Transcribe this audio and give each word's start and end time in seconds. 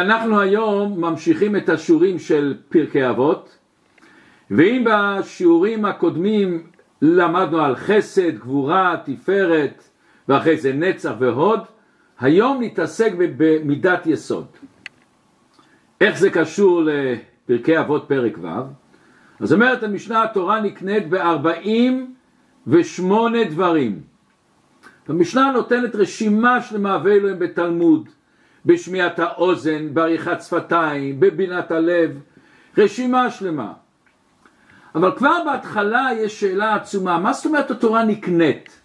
אנחנו 0.00 0.40
היום 0.40 1.00
ממשיכים 1.00 1.56
את 1.56 1.68
השיעורים 1.68 2.18
של 2.18 2.56
פרקי 2.68 3.08
אבות 3.08 3.58
ואם 4.50 4.84
בשיעורים 4.86 5.84
הקודמים 5.84 6.66
למדנו 7.02 7.60
על 7.60 7.76
חסד, 7.76 8.38
גבורה, 8.38 8.96
תפארת 9.04 9.84
ואחרי 10.28 10.56
זה 10.56 10.72
נצח 10.72 11.12
והוד 11.18 11.60
היום 12.20 12.62
נתעסק 12.62 13.12
במידת 13.36 14.06
יסוד. 14.06 14.46
איך 16.00 16.18
זה 16.18 16.30
קשור 16.30 16.82
לפרקי 16.84 17.80
אבות 17.80 18.04
פרק 18.08 18.38
ו' 18.42 18.46
אז 19.40 19.52
אומרת 19.52 19.82
המשנה 19.82 20.22
התורה 20.22 20.60
נקנית 20.60 21.08
בארבעים 21.08 22.14
ושמונה 22.66 23.44
דברים. 23.44 24.00
המשנה 25.08 25.52
נותנת 25.52 25.94
רשימה 25.94 26.62
שלמה 26.62 26.98
ואלוהים 27.04 27.38
בתלמוד 27.38 28.08
בשמיעת 28.66 29.18
האוזן, 29.18 29.94
בעריכת 29.94 30.42
שפתיים, 30.42 31.20
בבינת 31.20 31.70
הלב, 31.70 32.20
רשימה 32.78 33.30
שלמה. 33.30 33.72
אבל 34.94 35.16
כבר 35.16 35.36
בהתחלה 35.44 36.08
יש 36.16 36.40
שאלה 36.40 36.74
עצומה, 36.74 37.18
מה 37.18 37.32
זאת 37.32 37.46
אומרת 37.46 37.70
התורה 37.70 38.04
נקנית? 38.04 38.80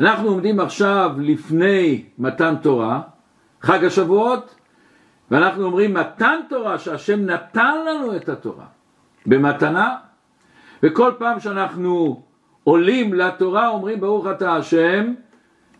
אנחנו 0.00 0.28
עומדים 0.28 0.60
עכשיו 0.60 1.10
לפני 1.18 2.04
מתן 2.18 2.54
תורה, 2.62 3.00
חג 3.62 3.84
השבועות, 3.84 4.54
ואנחנו 5.30 5.64
אומרים 5.64 5.94
מתן 5.94 6.40
תורה 6.48 6.78
שהשם 6.78 7.20
נתן 7.26 7.74
לנו 7.86 8.16
את 8.16 8.28
התורה 8.28 8.64
במתנה, 9.26 9.96
וכל 10.82 11.12
פעם 11.18 11.40
שאנחנו 11.40 12.22
עולים 12.64 13.14
לתורה 13.14 13.68
אומרים 13.68 14.00
ברוך 14.00 14.26
אתה 14.26 14.56
השם, 14.56 15.14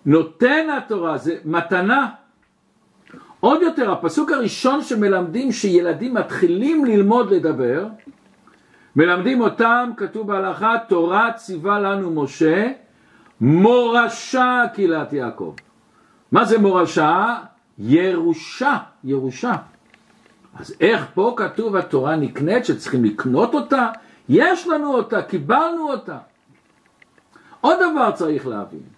נותן 0.07 0.67
התורה, 0.79 1.19
זה 1.19 1.37
מתנה 1.45 2.09
עוד 3.47 3.63
יותר, 3.63 3.93
הפסוק 3.93 4.33
הראשון 4.33 4.83
שמלמדים 4.83 5.53
שילדים 5.53 6.15
מתחילים 6.15 6.85
ללמוד 6.85 7.31
לדבר, 7.31 7.87
מלמדים 8.97 9.41
אותם, 9.41 9.91
כתוב 9.97 10.27
בהלכה, 10.27 10.75
תורה 10.89 11.33
ציווה 11.33 11.81
לנו 11.81 12.23
משה, 12.23 12.73
מורשה 13.41 14.63
קהילת 14.75 15.13
יעקב. 15.13 15.55
מה 16.33 16.45
זה 16.45 16.59
מורשה? 16.59 17.37
ירושה, 17.79 18.77
ירושה. 19.05 19.53
אז 20.59 20.75
איך 20.81 21.07
פה 21.15 21.35
כתוב 21.37 21.77
התורה 21.77 22.17
נקנית 22.17 22.65
שצריכים 22.65 23.05
לקנות 23.05 23.55
אותה? 23.55 23.89
יש 24.29 24.69
לנו 24.69 24.95
אותה, 24.95 25.23
קיבלנו 25.23 25.91
אותה. 25.91 26.19
עוד 27.61 27.77
דבר 27.93 28.11
צריך 28.11 28.47
להבין, 28.47 28.96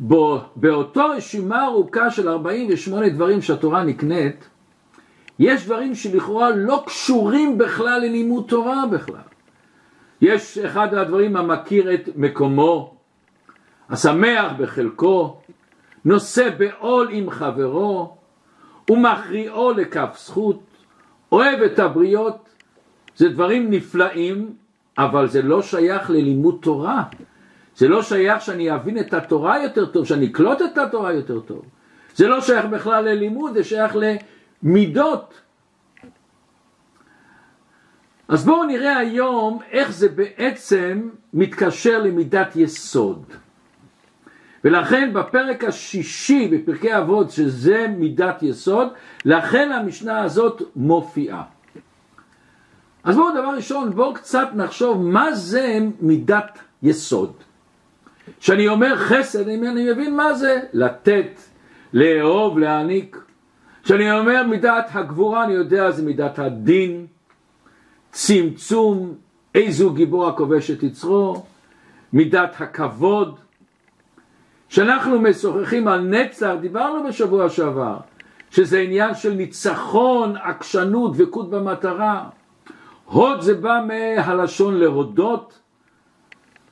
בו, 0.00 0.40
באותו 0.56 1.08
רשימה 1.08 1.64
ארוכה 1.64 2.10
של 2.10 2.28
48 2.28 3.08
דברים 3.08 3.42
שהתורה 3.42 3.84
נקנית, 3.84 4.48
יש 5.38 5.64
דברים 5.64 5.94
שלכאורה 5.94 6.50
לא 6.50 6.82
קשורים 6.86 7.58
בכלל 7.58 8.00
ללימוד 8.00 8.44
תורה 8.48 8.86
בכלל. 8.86 9.30
יש 10.20 10.58
אחד 10.58 10.94
הדברים 10.94 11.36
המכיר 11.36 11.94
את 11.94 12.08
מקומו, 12.16 12.94
השמח 13.90 14.52
בחלקו, 14.58 15.36
נושא 16.04 16.50
בעול 16.58 17.08
עם 17.10 17.30
חברו, 17.30 18.16
ומכריעו 18.90 19.72
לכף 19.72 20.16
זכות, 20.18 20.60
אוהב 21.32 21.62
את 21.62 21.78
הבריות, 21.78 22.48
זה 23.16 23.28
דברים 23.28 23.70
נפלאים, 23.70 24.52
אבל 24.98 25.28
זה 25.28 25.42
לא 25.42 25.62
שייך 25.62 26.10
ללימוד 26.10 26.58
תורה. 26.62 27.04
זה 27.80 27.88
לא 27.88 28.02
שייך 28.02 28.40
שאני 28.40 28.74
אבין 28.74 28.98
את 28.98 29.14
התורה 29.14 29.62
יותר 29.62 29.86
טוב, 29.86 30.06
שאני 30.06 30.26
אקלוט 30.26 30.62
את 30.62 30.78
התורה 30.78 31.12
יותר 31.12 31.40
טוב. 31.40 31.62
זה 32.14 32.28
לא 32.28 32.40
שייך 32.40 32.64
בכלל 32.64 33.04
ללימוד, 33.04 33.54
זה 33.54 33.64
שייך 33.64 33.96
למידות. 34.62 35.40
אז 38.28 38.44
בואו 38.44 38.64
נראה 38.64 38.98
היום 38.98 39.58
איך 39.70 39.92
זה 39.92 40.08
בעצם 40.08 41.08
מתקשר 41.34 41.98
למידת 41.98 42.56
יסוד. 42.56 43.24
ולכן 44.64 45.12
בפרק 45.12 45.64
השישי 45.64 46.48
בפרקי 46.48 46.98
אבות 46.98 47.30
שזה 47.30 47.86
מידת 47.96 48.42
יסוד, 48.42 48.88
לכן 49.24 49.72
המשנה 49.72 50.22
הזאת 50.22 50.62
מופיעה. 50.76 51.42
אז 53.04 53.16
בואו 53.16 53.30
דבר 53.30 53.54
ראשון, 53.56 53.90
בואו 53.90 54.14
קצת 54.14 54.48
נחשוב 54.54 55.02
מה 55.02 55.32
זה 55.32 55.78
מידת 56.00 56.58
יסוד. 56.82 57.32
כשאני 58.40 58.68
אומר 58.68 58.96
חסד, 58.96 59.48
אני 59.48 59.92
מבין 59.92 60.16
מה 60.16 60.34
זה 60.34 60.60
לתת, 60.72 61.40
לאהוב, 61.92 62.58
להעניק. 62.58 63.16
כשאני 63.82 64.18
אומר 64.18 64.42
מידת 64.42 64.88
הגבורה, 64.92 65.44
אני 65.44 65.52
יודע 65.52 65.90
זה 65.90 66.02
מידת 66.02 66.38
הדין, 66.38 67.06
צמצום, 68.12 69.14
איזו 69.54 69.92
גיבור 69.92 70.28
הכובש 70.28 70.70
את 70.70 70.82
יצרו, 70.82 71.42
מידת 72.12 72.54
הכבוד. 72.58 73.38
כשאנחנו 74.68 75.20
משוחחים 75.20 75.88
על 75.88 76.00
נצח, 76.00 76.52
דיברנו 76.60 77.08
בשבוע 77.08 77.48
שעבר, 77.48 77.96
שזה 78.50 78.78
עניין 78.78 79.14
של 79.14 79.32
ניצחון, 79.32 80.36
עקשנות, 80.36 81.16
דבקות 81.16 81.50
במטרה. 81.50 82.28
הוד 83.04 83.40
זה 83.40 83.54
בא 83.54 83.80
מהלשון 83.86 84.76
להודות, 84.76 85.59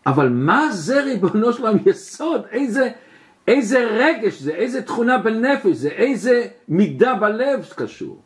אבל 0.09 0.29
מה 0.29 0.71
זה 0.71 1.03
ריבונו 1.03 1.53
שלם 1.53 1.77
יסוד? 1.87 2.43
איזה, 2.51 2.91
איזה 3.49 3.79
רגש 3.79 4.41
זה, 4.41 4.53
איזה 4.53 4.83
תכונה 4.83 5.19
בנפש 5.19 5.77
זה, 5.77 5.89
איזה 5.89 6.47
מידה 6.69 7.15
בלב 7.15 7.69
קשור. 7.77 8.23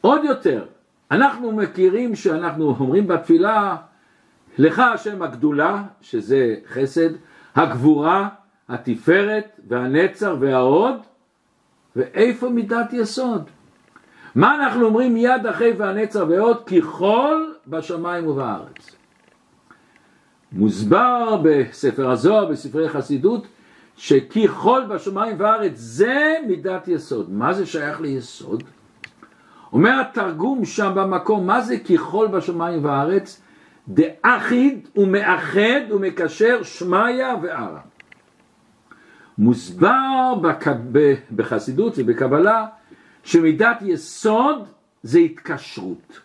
עוד 0.00 0.24
יותר, 0.24 0.66
אנחנו 1.10 1.52
מכירים 1.52 2.14
שאנחנו 2.14 2.76
אומרים 2.80 3.06
בתפילה, 3.06 3.76
לך 4.58 4.78
השם 4.78 5.22
הגדולה, 5.22 5.82
שזה 6.00 6.54
חסד, 6.68 7.10
הגבורה, 7.54 8.28
התפארת 8.68 9.60
והנצר 9.68 10.36
וההוד, 10.40 10.94
ואיפה 11.96 12.48
מידת 12.48 12.92
יסוד? 12.92 13.50
מה 14.34 14.54
אנחנו 14.54 14.86
אומרים 14.86 15.14
מיד 15.14 15.46
אחרי 15.46 15.72
והנצר 15.72 16.26
וההוד? 16.28 16.64
ככל 16.64 17.52
בשמיים 17.66 18.26
ובארץ. 18.26 18.97
מוסבר 20.52 21.40
בספר 21.44 22.10
הזוהר, 22.10 22.44
בספרי 22.46 22.88
חסידות, 22.88 23.46
שכי 23.96 24.48
חול 24.48 24.84
בשמיים 24.84 25.36
וארץ 25.38 25.72
זה 25.74 26.34
מידת 26.46 26.88
יסוד. 26.88 27.30
מה 27.30 27.52
זה 27.52 27.66
שייך 27.66 28.00
ליסוד? 28.00 28.62
אומר 29.72 30.00
התרגום 30.00 30.64
שם 30.64 30.92
במקום, 30.94 31.46
מה 31.46 31.60
זה 31.60 31.78
כי 31.78 31.98
חול 31.98 32.26
בשמיים 32.26 32.84
וארץ? 32.84 33.40
דאחיד 33.88 34.88
ומאחד 34.96 35.80
ומקשר 35.90 36.62
שמיא 36.62 37.24
וערה. 37.42 37.80
מוסבר 39.38 40.34
בחסידות 41.36 41.94
ובקבלה 41.96 42.66
שמידת 43.24 43.82
יסוד 43.82 44.68
זה 45.02 45.18
התקשרות. 45.18 46.20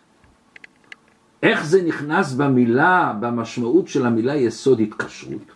איך 1.44 1.66
זה 1.66 1.82
נכנס 1.82 2.32
במילה, 2.32 3.12
במשמעות 3.20 3.88
של 3.88 4.06
המילה 4.06 4.34
יסוד 4.34 4.80
התקשרות? 4.80 5.52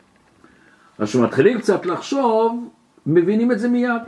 אז 0.99 1.09
כשמתחילים 1.09 1.59
קצת 1.59 1.87
לחשוב, 1.87 2.69
מבינים 3.07 3.53
את 3.53 3.59
זה 3.59 3.69
מיד. 3.69 4.03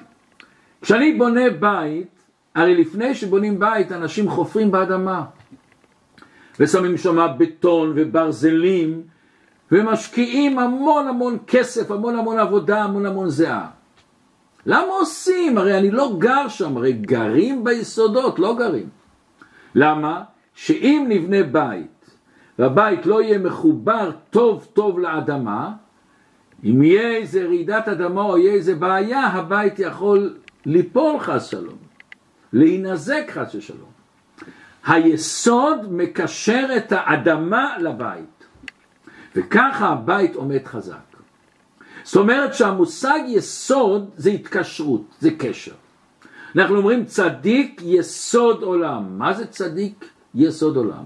כשאני 0.83 1.13
בונה 1.19 1.51
בית, 1.61 2.09
הרי 2.55 2.75
לפני 2.81 3.15
שבונים 3.15 3.59
בית 3.59 3.93
אנשים 3.93 4.31
חופרים 4.31 4.71
באדמה 4.71 5.25
ושמים 6.61 6.97
שם 6.97 7.27
בטון 7.39 7.93
וברזלים 7.97 9.03
ומשקיעים 9.73 10.59
המון 10.59 11.09
המון 11.09 11.39
כסף, 11.47 11.91
המון 11.91 12.19
המון 12.19 12.39
עבודה, 12.39 12.83
המון 12.83 13.07
המון 13.07 13.29
זיעה. 13.29 13.67
למה 14.67 14.93
עושים? 15.01 15.59
הרי 15.59 15.79
אני 15.79 15.91
לא 15.91 16.17
גר 16.19 16.49
שם, 16.49 16.77
הרי 16.77 16.93
גרים 16.93 17.65
ביסודות, 17.65 18.39
לא 18.39 18.57
גרים. 18.59 18.89
למה? 19.75 20.23
שאם 20.61 21.07
נבנה 21.09 21.43
בית 21.43 22.11
והבית 22.59 23.07
לא 23.07 23.23
יהיה 23.23 23.39
מחובר 23.39 24.11
טוב 24.31 24.69
טוב 24.73 24.99
לאדמה, 24.99 25.73
אם 26.65 26.83
יהיה 26.83 27.17
איזה 27.17 27.45
רעידת 27.45 27.89
אדמה 27.89 28.23
או 28.23 28.39
יהיה 28.39 28.53
איזה 28.53 28.75
בעיה, 28.75 29.27
הבית 29.27 29.79
יכול 29.79 30.37
ליפול 30.67 31.19
חס 31.21 31.47
שלום, 31.47 31.77
להינזק 32.53 33.31
חס 33.31 33.55
ושלום. 33.55 33.91
היסוד 34.87 35.93
מקשר 35.93 36.67
את 36.77 36.93
האדמה 36.93 37.79
לבית, 37.79 38.45
וככה 39.37 39.89
הבית 39.89 40.35
עומד 40.35 40.67
חזק. 40.67 40.97
זאת 42.03 42.17
אומרת 42.17 42.55
שהמושג 42.55 43.21
יסוד 43.27 44.11
זה 44.17 44.31
התקשרות, 44.31 45.05
זה 45.21 45.31
קשר. 45.39 45.75
אנחנו 46.57 46.77
אומרים 46.77 47.05
צדיק 47.05 47.81
יסוד 47.85 48.63
עולם. 48.63 49.19
מה 49.19 49.33
זה 49.33 49.47
צדיק 49.47 50.10
יסוד 50.35 50.77
עולם. 50.77 51.05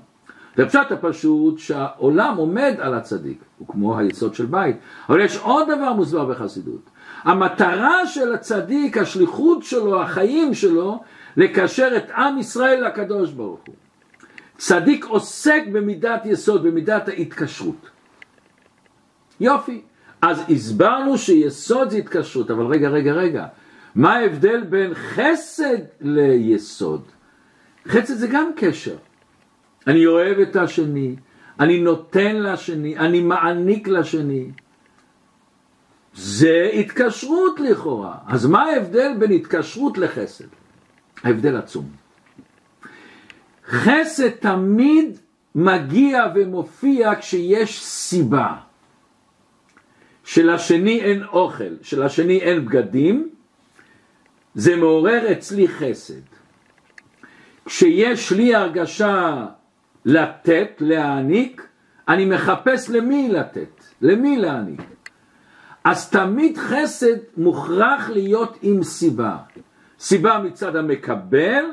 ופשט 0.59 0.93
הפשוט 0.93 1.59
שהעולם 1.59 2.37
עומד 2.37 2.75
על 2.79 2.94
הצדיק, 2.94 3.38
הוא 3.59 3.69
כמו 3.69 3.99
היסוד 3.99 4.35
של 4.35 4.47
בית. 4.47 4.76
אבל 5.09 5.21
יש 5.21 5.37
עוד 5.37 5.69
דבר 5.69 5.93
מוסבר 5.93 6.25
בחסידות. 6.25 6.91
המטרה 7.23 8.06
של 8.06 8.32
הצדיק, 8.32 8.99
השליחות 8.99 9.62
שלו, 9.62 10.03
החיים 10.03 10.55
שלו, 10.55 11.00
לקשר 11.37 11.97
את 11.97 12.11
עם 12.11 12.38
ישראל 12.38 12.87
לקדוש 12.87 13.32
ברוך 13.32 13.61
הוא. 13.67 13.75
צדיק 14.59 15.05
עוסק 15.05 15.62
במידת 15.73 16.26
יסוד, 16.26 16.62
במידת 16.62 17.09
ההתקשרות. 17.09 17.91
יופי. 19.41 19.82
אז 20.23 20.43
הסברנו 20.49 21.19
שיסוד 21.19 21.91
זה 21.91 21.97
התקשרות, 21.97 22.50
אבל 22.50 22.67
רגע, 22.67 22.88
רגע, 22.88 23.12
רגע. 23.12 23.47
מה 23.94 24.15
ההבדל 24.15 24.65
בין 24.65 24.94
חסד 24.94 25.79
ליסוד? 26.00 27.03
חסד 27.88 28.15
זה 28.15 28.26
גם 28.26 28.50
קשר. 28.56 28.97
אני 29.86 30.06
אוהב 30.06 30.38
את 30.38 30.56
השני, 30.56 31.16
אני 31.60 31.81
נותן 31.81 32.36
לשני, 32.36 32.98
אני 32.98 33.20
מעניק 33.20 33.88
לשני. 33.88 34.50
זה 36.14 36.70
התקשרות 36.75 37.60
לכאורה. 37.60 38.19
אז 38.26 38.46
מה 38.46 38.62
ההבדל 38.62 39.12
בין 39.19 39.32
התקשרות 39.32 39.98
לחסד? 39.98 40.44
ההבדל 41.25 41.56
עצום. 41.56 41.90
חסד 43.66 44.28
תמיד 44.28 45.19
מגיע 45.54 46.25
ומופיע 46.34 47.14
כשיש 47.20 47.84
סיבה. 47.84 48.56
שלשני 50.25 51.00
אין 51.00 51.25
אוכל, 51.25 51.75
שלשני 51.82 52.38
אין 52.40 52.64
בגדים, 52.64 53.28
זה 54.54 54.76
מעורר 54.76 55.32
אצלי 55.32 55.69
חסד. 55.69 56.20
כשיש 57.66 58.32
לי 58.32 58.54
הרגשה 58.54 59.46
לתת, 60.04 60.70
להעניק, 60.80 61.66
אני 62.08 62.24
מחפש 62.24 62.90
למי 62.90 63.28
לתת, 63.28 63.84
למי 64.02 64.36
להעניק. 64.36 64.80
אז 65.84 66.10
תמיד 66.10 66.58
חסד 66.58 67.16
מוכרח 67.36 68.10
להיות 68.10 68.58
עם 68.62 68.82
סיבה. 68.82 69.36
סיבה 69.98 70.38
מצד 70.38 70.76
המקבל 70.76 71.64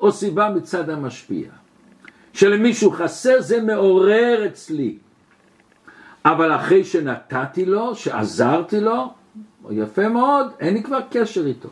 או 0.00 0.12
סיבה 0.12 0.50
מצד 0.50 0.90
המשפיע. 0.90 1.50
שלמישהו 2.32 2.90
חסר 2.90 3.40
זה 3.40 3.62
מעורר 3.62 4.46
אצלי. 4.46 4.98
אבל 6.24 6.54
אחרי 6.56 6.84
שנתתי 6.84 7.64
לו, 7.64 7.94
שעזרתי 7.94 8.80
לו, 8.80 9.12
יפה 9.70 10.08
מאוד, 10.08 10.46
אין 10.60 10.74
לי 10.74 10.82
כבר 10.82 11.00
קשר 11.10 11.46
איתו. 11.46 11.68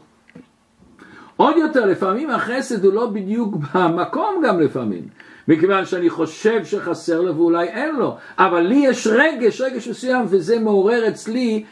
עוד 1.37 1.57
יותר, 1.57 1.87
לפעמים 1.87 2.31
החסד 2.31 2.85
הוא 2.85 2.93
לא 2.93 3.07
בדיוק 3.07 3.55
במקום 3.75 4.43
גם 4.47 4.61
לפעמים, 4.61 5.09
מכיוון 5.49 5.87
שאני 5.87 6.11
חושב 6.11 6.65
שחסר 6.65 7.21
לו 7.21 7.37
ואולי 7.37 7.69
אין 7.69 7.97
לו, 7.97 8.17
אבל 8.39 8.61
לי 8.61 8.75
יש 8.75 9.07
רגש, 9.07 9.61
רגש 9.61 9.89
מסוים, 9.89 10.27
וזה 10.29 10.61
מעורר 10.61 11.09
אצלי 11.09 11.65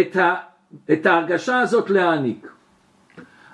את, 0.00 0.16
ה, 0.16 0.34
את 0.92 1.06
ההרגשה 1.06 1.60
הזאת 1.60 1.90
להעניק. 1.90 2.46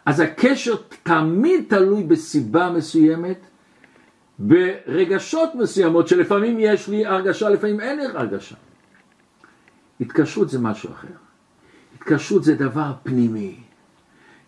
אז 0.06 0.20
הקשר 0.20 0.74
תמיד 1.02 1.64
תלוי 1.68 2.02
בסיבה 2.02 2.70
מסוימת, 2.70 3.46
ברגשות 4.38 5.54
מסוימות, 5.54 6.08
שלפעמים 6.08 6.56
יש 6.60 6.88
לי 6.88 7.06
הרגשה, 7.06 7.48
לפעמים 7.48 7.80
אין 7.80 7.98
לי 7.98 8.04
הרגשה. 8.06 8.56
התקשרות 10.00 10.50
זה 10.50 10.58
משהו 10.58 10.90
אחר. 10.90 11.08
התקשרות 11.96 12.44
זה 12.44 12.54
דבר 12.54 12.92
פנימי. 13.02 13.56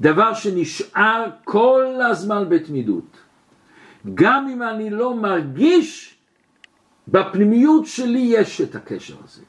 דבר 0.01 0.35
שנשאר 0.35 1.25
כל 1.45 1.87
הזמן 2.11 2.49
בתמידות. 2.49 3.24
גם 4.15 4.49
אם 4.49 4.63
אני 4.63 4.91
לא 4.91 5.15
מרגיש, 5.15 6.17
בפנימיות 7.09 7.87
שלי 7.87 8.19
יש 8.19 8.61
את 8.61 8.75
הקשר 8.75 9.15
הזה. 9.25 9.43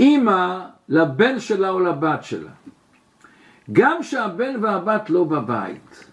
אימא 0.00 0.64
לבן 0.88 1.40
שלה 1.40 1.70
או 1.70 1.80
לבת 1.80 2.24
שלה, 2.24 2.50
גם 3.72 4.02
שהבן 4.02 4.64
והבת 4.64 5.10
לא 5.10 5.24
בבית, 5.24 6.04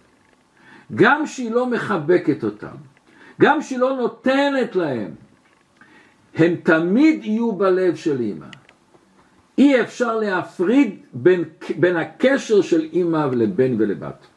גם 0.96 1.26
שהיא 1.26 1.52
לא 1.52 1.70
מחבקת 1.70 2.44
אותם, 2.44 2.76
גם 3.42 3.62
שהיא 3.62 3.80
לא 3.80 3.98
נותנת 3.98 4.76
להם, 4.76 5.12
הם 6.36 6.56
תמיד 6.56 7.26
יהיו 7.26 7.52
בלב 7.52 7.96
של 7.96 8.20
אימא. 8.20 8.46
אי 9.58 9.82
אפשר 9.82 10.16
להפריד 10.16 11.00
בין, 11.14 11.44
בין 11.80 11.96
הקשר 11.96 12.62
של 12.62 12.82
אימא 12.82 13.26
לבן 13.32 13.82
ולבת. 13.82 14.28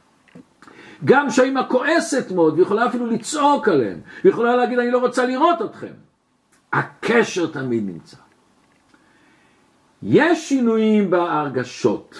גם 1.04 1.30
שהאימא 1.30 1.60
כועסת 1.68 2.32
מאוד 2.32 2.58
ויכולה 2.58 2.86
אפילו 2.86 3.06
לצעוק 3.06 3.68
עליהם, 3.68 4.00
ויכולה 4.24 4.56
להגיד 4.56 4.78
אני 4.78 4.90
לא 4.90 4.98
רוצה 4.98 5.26
לראות 5.26 5.62
אתכם. 5.62 5.92
הקשר 6.72 7.46
תמיד 7.46 7.86
נמצא. 7.86 8.16
יש 10.02 10.48
שינויים 10.48 11.10
בהרגשות, 11.10 12.14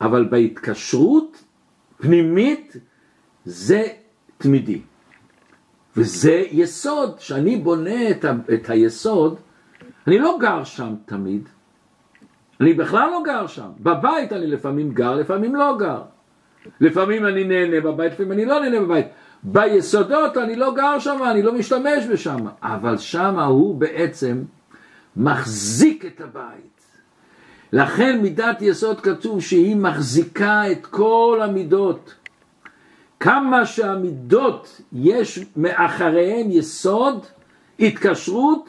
אבל 0.00 0.24
בהתקשרות 0.24 1.44
פנימית 1.96 2.76
זה 3.44 3.86
תמידי. 4.38 4.80
וזה 5.96 6.42
יסוד, 6.50 7.20
שאני 7.20 7.56
בונה 7.56 8.10
את, 8.10 8.24
ה, 8.24 8.32
את 8.54 8.70
היסוד, 8.70 9.36
אני 10.06 10.18
לא 10.18 10.38
גר 10.40 10.64
שם 10.64 10.94
תמיד, 11.06 11.48
אני 12.60 12.72
בכלל 12.72 13.10
לא 13.10 13.22
גר 13.24 13.46
שם. 13.46 13.68
בבית 13.80 14.32
אני 14.32 14.46
לפעמים 14.46 14.92
גר, 14.92 15.14
לפעמים 15.14 15.54
לא 15.54 15.76
גר. 15.78 16.02
לפעמים 16.80 17.26
אני 17.26 17.44
נהנה 17.44 17.80
בבית, 17.80 18.12
לפעמים 18.12 18.32
אני 18.32 18.44
לא 18.44 18.60
נהנה 18.60 18.80
בבית. 18.80 19.06
ביסודות 19.42 20.36
אני 20.36 20.56
לא 20.56 20.74
גר 20.74 20.98
שם, 20.98 21.18
אני 21.30 21.42
לא 21.42 21.52
משתמש 21.52 22.06
בשם. 22.12 22.46
אבל 22.62 22.98
שם 22.98 23.38
הוא 23.38 23.74
בעצם 23.74 24.42
מחזיק 25.16 26.04
את 26.04 26.20
הבית. 26.20 26.76
לכן 27.72 28.20
מידת 28.22 28.62
יסוד 28.62 29.00
כתוב 29.00 29.40
שהיא 29.40 29.76
מחזיקה 29.76 30.72
את 30.72 30.86
כל 30.86 31.40
המידות. 31.42 32.14
כמה 33.20 33.66
שהמידות 33.66 34.80
יש 34.92 35.44
מאחריהן 35.56 36.50
יסוד, 36.50 37.26
התקשרות, 37.80 38.68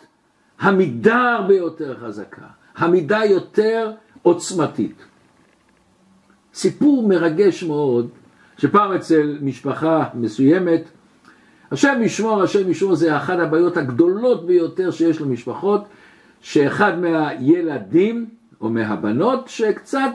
המידה 0.60 1.32
הרבה 1.34 1.56
יותר 1.56 1.98
חזקה. 2.00 2.46
המידה 2.76 3.26
יותר 3.26 3.92
עוצמתית. 4.22 5.07
סיפור 6.58 7.08
מרגש 7.08 7.64
מאוד, 7.64 8.08
שפעם 8.58 8.92
אצל 8.92 9.38
משפחה 9.42 10.04
מסוימת, 10.14 10.82
השם 11.72 12.00
ישמור, 12.04 12.44
השם 12.44 12.70
ישמור, 12.72 12.96
זה 12.96 13.18
אחת 13.18 13.40
הבעיות 13.40 13.78
הגדולות 13.78 14.46
ביותר 14.46 14.92
שיש 14.92 15.22
למשפחות, 15.22 15.82
שאחד 16.42 17.00
מהילדים 17.00 18.26
או 18.62 18.70
מהבנות 18.70 19.48
שקצת 19.48 20.14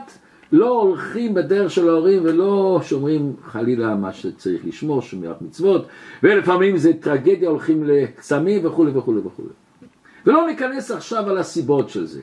לא 0.51 0.81
הולכים 0.81 1.33
בדרך 1.33 1.71
של 1.71 1.89
ההורים 1.89 2.21
ולא 2.23 2.79
שומרים 2.83 3.33
חלילה 3.45 3.95
מה 3.95 4.13
שצריך 4.13 4.61
לשמור, 4.65 5.01
שמירת 5.01 5.41
מצוות, 5.41 5.87
ולפעמים 6.23 6.77
זה 6.77 6.93
טרגדיה, 6.93 7.49
הולכים 7.49 7.83
לקסמים 7.83 8.65
וכולי 8.65 8.91
וכולי 8.91 9.19
וכולי. 9.19 9.49
ולא 10.25 10.47
ניכנס 10.47 10.91
עכשיו 10.91 11.29
על 11.29 11.37
הסיבות 11.37 11.89
של 11.89 12.05
זה. 12.05 12.21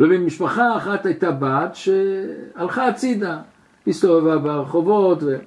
ובמשפחה 0.00 0.76
אחת 0.76 1.06
הייתה 1.06 1.30
בת 1.30 1.74
שהלכה 1.74 2.88
הצידה, 2.88 3.40
הסתובבה 3.86 4.38
ברחובות, 4.38 5.22
ו... 5.22 5.38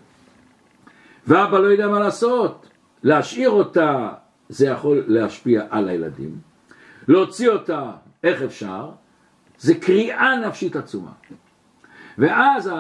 ואבא 1.28 1.60
לא 1.60 1.68
יודע 1.68 1.88
מה 1.88 2.00
לעשות. 2.00 2.68
להשאיר 3.04 3.50
אותה 3.50 4.10
זה 4.50 4.68
יכול 4.68 5.04
להשפיע 5.08 5.64
על 5.70 5.90
הילדים, 5.90 6.36
להוציא 7.08 7.50
אותה, 7.50 7.92
איך 8.24 8.42
אפשר? 8.42 8.90
זה 9.60 9.76
קריאה 9.76 10.36
נפשית 10.48 10.76
עצומה. 10.76 11.12
ואז 12.18 12.72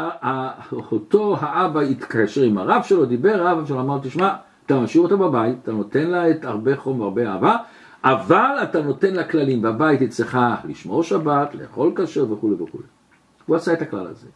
אותו 0.71 1.37
האבא 1.39 1.79
התקשר 1.79 2.41
עם 2.41 2.57
הרב 2.57 2.83
שלו, 2.83 3.05
דיבר, 3.05 3.47
הרב 3.47 3.67
שלו 3.67 3.81
אמר, 3.81 3.99
תשמע, 4.03 4.35
אתה 4.65 4.79
משאיר 4.79 5.03
אותה 5.03 5.15
בבית, 5.15 5.57
אתה 5.63 5.71
נותן 5.71 6.07
לה 6.07 6.29
את 6.31 6.45
הרבה 6.45 6.75
חום 6.75 6.99
והרבה 6.99 7.27
אהבה, 7.33 7.57
אבל 8.03 8.55
אתה 8.63 8.81
נותן 8.81 9.13
לה 9.13 9.23
כללים, 9.23 9.61
בבית 9.61 10.09
צריכה 10.09 10.55
לשמור 10.65 11.03
שבת, 11.03 11.55
לאכול 11.55 11.93
כשר 11.95 12.31
וכולי 12.31 12.53
וכולי. 12.53 12.83
הוא 13.45 13.55
עשה 13.55 13.73
את 13.73 13.81
הכלל 13.81 14.07
הזה. 14.07 14.27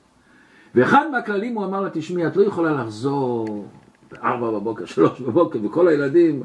ואחד 0.76 1.06
מהכללים 1.12 1.56
הוא 1.56 1.66
אמר 1.66 1.82
לה, 1.82 1.90
תשמעי, 1.90 2.28
את 2.28 2.36
לא 2.36 2.44
יכולה 2.44 2.72
לחזור 2.72 3.66
בארבע 4.12 4.52
בבוקר, 4.52 4.86
שלוש 4.86 5.22
בבוקר, 5.22 5.60
וכל 5.64 5.88
הילדים, 5.88 6.44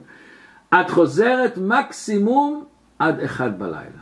את 0.75 0.91
חוזרת 0.91 1.59
מקסימום 1.59 2.65
עד 2.99 3.21
אחד 3.21 3.59
בלילה. 3.59 4.01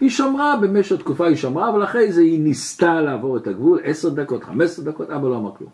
היא 0.00 0.10
שמרה 0.10 0.56
במשך 0.56 0.96
תקופה, 0.96 1.26
היא 1.26 1.36
שמרה, 1.36 1.68
אבל 1.68 1.84
אחרי 1.84 2.12
זה 2.12 2.20
היא 2.20 2.40
ניסתה 2.40 3.00
לעבור 3.00 3.36
את 3.36 3.46
הגבול, 3.46 3.80
עשר 3.84 4.08
דקות, 4.08 4.44
חמש 4.44 4.64
עשר 4.64 4.82
דקות, 4.82 5.10
אבא 5.10 5.28
לא 5.28 5.36
אמר 5.36 5.54
כלום. 5.54 5.70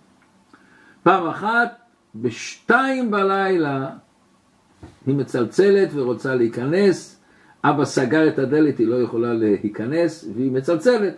פעם 1.03 1.27
אחת, 1.27 1.81
בשתיים 2.15 3.11
בלילה, 3.11 3.91
היא 5.07 5.15
מצלצלת 5.15 5.89
ורוצה 5.95 6.35
להיכנס, 6.35 7.21
אבא 7.65 7.85
סגר 7.85 8.29
את 8.29 8.39
הדלת, 8.39 8.79
היא 8.79 8.87
לא 8.87 9.03
יכולה 9.03 9.33
להיכנס, 9.33 10.29
והיא 10.35 10.53
מצלצלת. 10.53 11.15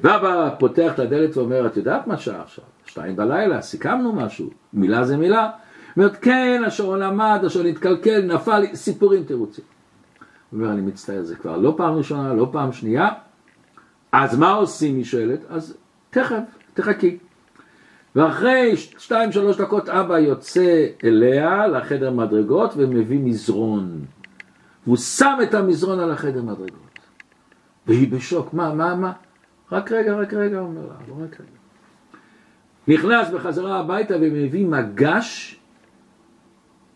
ואבא 0.00 0.54
פותח 0.58 0.92
את 0.94 0.98
הדלת 0.98 1.36
ואומר, 1.36 1.66
את 1.66 1.76
יודעת 1.76 2.06
מה 2.06 2.16
שעה 2.16 2.42
עכשיו? 2.42 2.64
שתיים 2.86 3.16
בלילה, 3.16 3.62
סיכמנו 3.62 4.12
משהו, 4.12 4.50
מילה 4.72 5.04
זה 5.04 5.16
מילה. 5.16 5.50
אומרת, 5.96 6.16
כן, 6.16 6.62
השעון 6.66 7.02
עמד, 7.02 7.40
השעון 7.46 7.66
התקלקל, 7.66 8.22
נפל, 8.34 8.64
סיפורים, 8.74 9.24
תירוצים. 9.24 9.64
הוא 10.50 10.60
אומר, 10.60 10.72
אני 10.72 10.80
מצטער, 10.80 11.22
זה 11.22 11.36
כבר 11.36 11.56
לא 11.56 11.74
פעם 11.76 11.94
ראשונה, 11.94 12.34
לא 12.34 12.48
פעם 12.52 12.72
שנייה, 12.72 13.08
אז 14.12 14.38
מה 14.38 14.52
עושים, 14.52 14.96
היא 14.96 15.04
שואלת? 15.04 15.40
אז 15.48 15.76
תכף, 16.10 16.42
תחכי. 16.74 17.18
ואחרי 18.16 18.76
שתיים 18.76 19.32
שלוש 19.32 19.56
דקות 19.56 19.88
אבא 19.88 20.18
יוצא 20.18 20.86
אליה 21.04 21.66
לחדר 21.66 22.10
מדרגות 22.10 22.72
ומביא 22.76 23.18
מזרון. 23.18 24.04
והוא 24.86 24.96
שם 24.96 25.38
את 25.42 25.54
המזרון 25.54 26.00
על 26.00 26.10
החדר 26.10 26.42
מדרגות. 26.42 26.98
והיא 27.86 28.12
בשוק, 28.12 28.54
מה, 28.54 28.74
מה, 28.74 28.94
מה? 28.94 29.12
רק 29.72 29.92
רגע, 29.92 30.14
רק 30.14 30.34
רגע, 30.34 30.58
אומר 30.58 30.80
לה, 30.80 30.94
לא 31.08 31.14
רק 31.24 31.40
רגע. 31.40 31.50
נכנס 32.88 33.30
בחזרה 33.30 33.78
הביתה 33.78 34.14
ומביא 34.16 34.66
מגש 34.66 35.60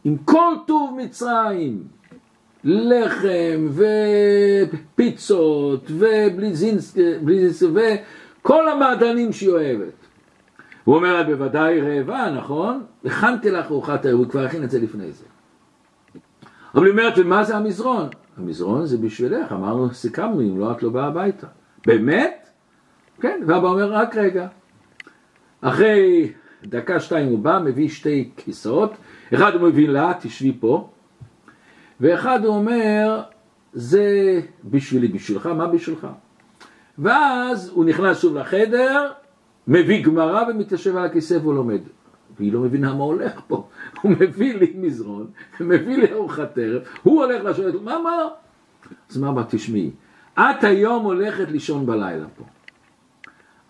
עם 0.04 0.16
כל 0.24 0.54
טוב 0.66 0.98
מצרים, 1.02 1.82
לחם 2.64 3.68
ופיצות 4.94 5.90
ובליזינסק 5.90 7.00
וכל 7.74 8.68
המעדנים 8.68 9.32
שהיא 9.32 9.50
אוהבת. 9.50 10.03
הוא 10.84 10.96
אומר 10.96 11.14
לה, 11.14 11.24
בוודאי 11.24 11.80
רעבה, 11.80 12.30
נכון? 12.30 12.84
הכנתי 13.04 13.50
לך 13.50 13.66
ארוחת 13.66 14.06
ערב, 14.06 14.18
הוא 14.18 14.28
כבר 14.28 14.44
הכין 14.44 14.64
את 14.64 14.70
זה 14.70 14.80
לפני 14.80 15.12
זה. 15.12 15.24
אבל 16.74 16.84
היא 16.84 16.90
אומרת, 16.90 17.14
ומה 17.16 17.44
זה 17.44 17.56
המזרון? 17.56 18.08
המזרון 18.36 18.86
זה 18.86 18.98
בשבילך, 18.98 19.52
אמרנו, 19.52 19.94
סיכמנו, 19.94 20.40
אם 20.40 20.58
לא 20.58 20.72
את 20.72 20.82
לא 20.82 20.90
באה 20.90 21.06
הביתה. 21.06 21.46
באמת? 21.86 22.48
כן, 23.20 23.40
ואבא 23.46 23.68
אומר, 23.68 23.92
רק 23.92 24.16
רגע. 24.16 24.48
אחרי 25.60 26.32
דקה 26.64 27.00
שתיים 27.00 27.28
הוא 27.28 27.38
בא, 27.38 27.58
מביא 27.64 27.88
שתי 27.88 28.30
כיסאות, 28.36 28.92
אחד 29.34 29.54
הוא 29.54 29.68
מביא 29.68 29.88
לה, 29.88 30.12
תשבי 30.20 30.56
פה, 30.60 30.90
ואחד 32.00 32.44
הוא 32.44 32.54
אומר, 32.54 33.22
זה 33.72 34.40
בשבילי, 34.64 35.08
בשבילך, 35.08 35.46
מה 35.46 35.66
בשבילך? 35.66 36.06
ואז 36.98 37.70
הוא 37.74 37.84
נכנס 37.84 38.20
שוב 38.20 38.36
לחדר, 38.36 39.10
מביא 39.68 40.04
גמרא 40.04 40.44
ומתיישב 40.48 40.96
על 40.96 41.04
הכיסא 41.04 41.38
והוא 41.42 41.54
לומד. 41.54 41.80
והיא 42.38 42.52
לא 42.52 42.60
מבינה 42.60 42.94
מה 42.94 43.04
הולך 43.04 43.40
פה. 43.46 43.68
הוא 44.02 44.12
מביא 44.12 44.54
לי 44.54 44.72
מזרון, 44.76 45.26
מביא 45.60 45.96
לי 45.96 46.12
ארוחת 46.12 46.58
ערב, 46.58 46.82
הוא 47.02 47.24
הולך 47.24 47.44
לשבת, 47.44 47.74
מה, 47.82 47.98
מה? 47.98 48.28
אז 49.10 49.16
מה, 49.16 49.44
תשמעי, 49.48 49.90
את 50.34 50.64
היום 50.64 51.04
הולכת 51.04 51.50
לישון 51.50 51.86
בלילה 51.86 52.26
פה. 52.36 52.44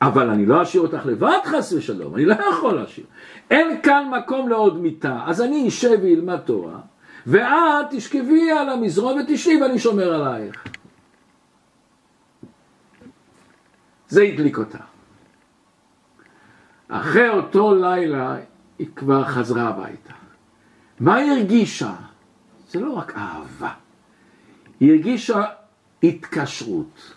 אבל 0.02 0.30
אני 0.30 0.46
לא 0.46 0.62
אשאיר 0.62 0.82
אותך 0.82 1.06
לבד 1.06 1.38
חס 1.44 1.72
ושלום, 1.72 2.14
אני 2.14 2.24
לא 2.24 2.34
יכול 2.34 2.74
להשאיר. 2.74 3.06
אין 3.50 3.82
כאן 3.82 4.10
מקום 4.18 4.48
לעוד 4.48 4.80
מיטה, 4.80 5.20
אז 5.26 5.42
אני 5.42 5.68
אשב 5.68 5.98
ואלמד 6.02 6.38
תורה, 6.38 6.78
ואת 7.26 7.86
תשכבי 7.90 8.50
על 8.50 8.68
המזרון 8.68 9.20
ותשבי 9.20 9.62
ואני 9.62 9.78
שומר 9.78 10.14
עלייך. 10.14 10.64
זה 14.08 14.22
הדליק 14.22 14.58
אותה. 14.58 14.78
אחרי 16.88 17.28
אותו 17.28 17.74
לילה 17.74 18.36
היא 18.78 18.86
כבר 18.96 19.24
חזרה 19.24 19.68
הביתה. 19.68 20.12
מה 21.00 21.14
היא 21.14 21.30
הרגישה? 21.30 21.92
זה 22.68 22.80
לא 22.80 22.92
רק 22.92 23.16
אהבה, 23.16 23.72
היא 24.80 24.92
הרגישה 24.92 25.44
התקשרות. 26.02 27.14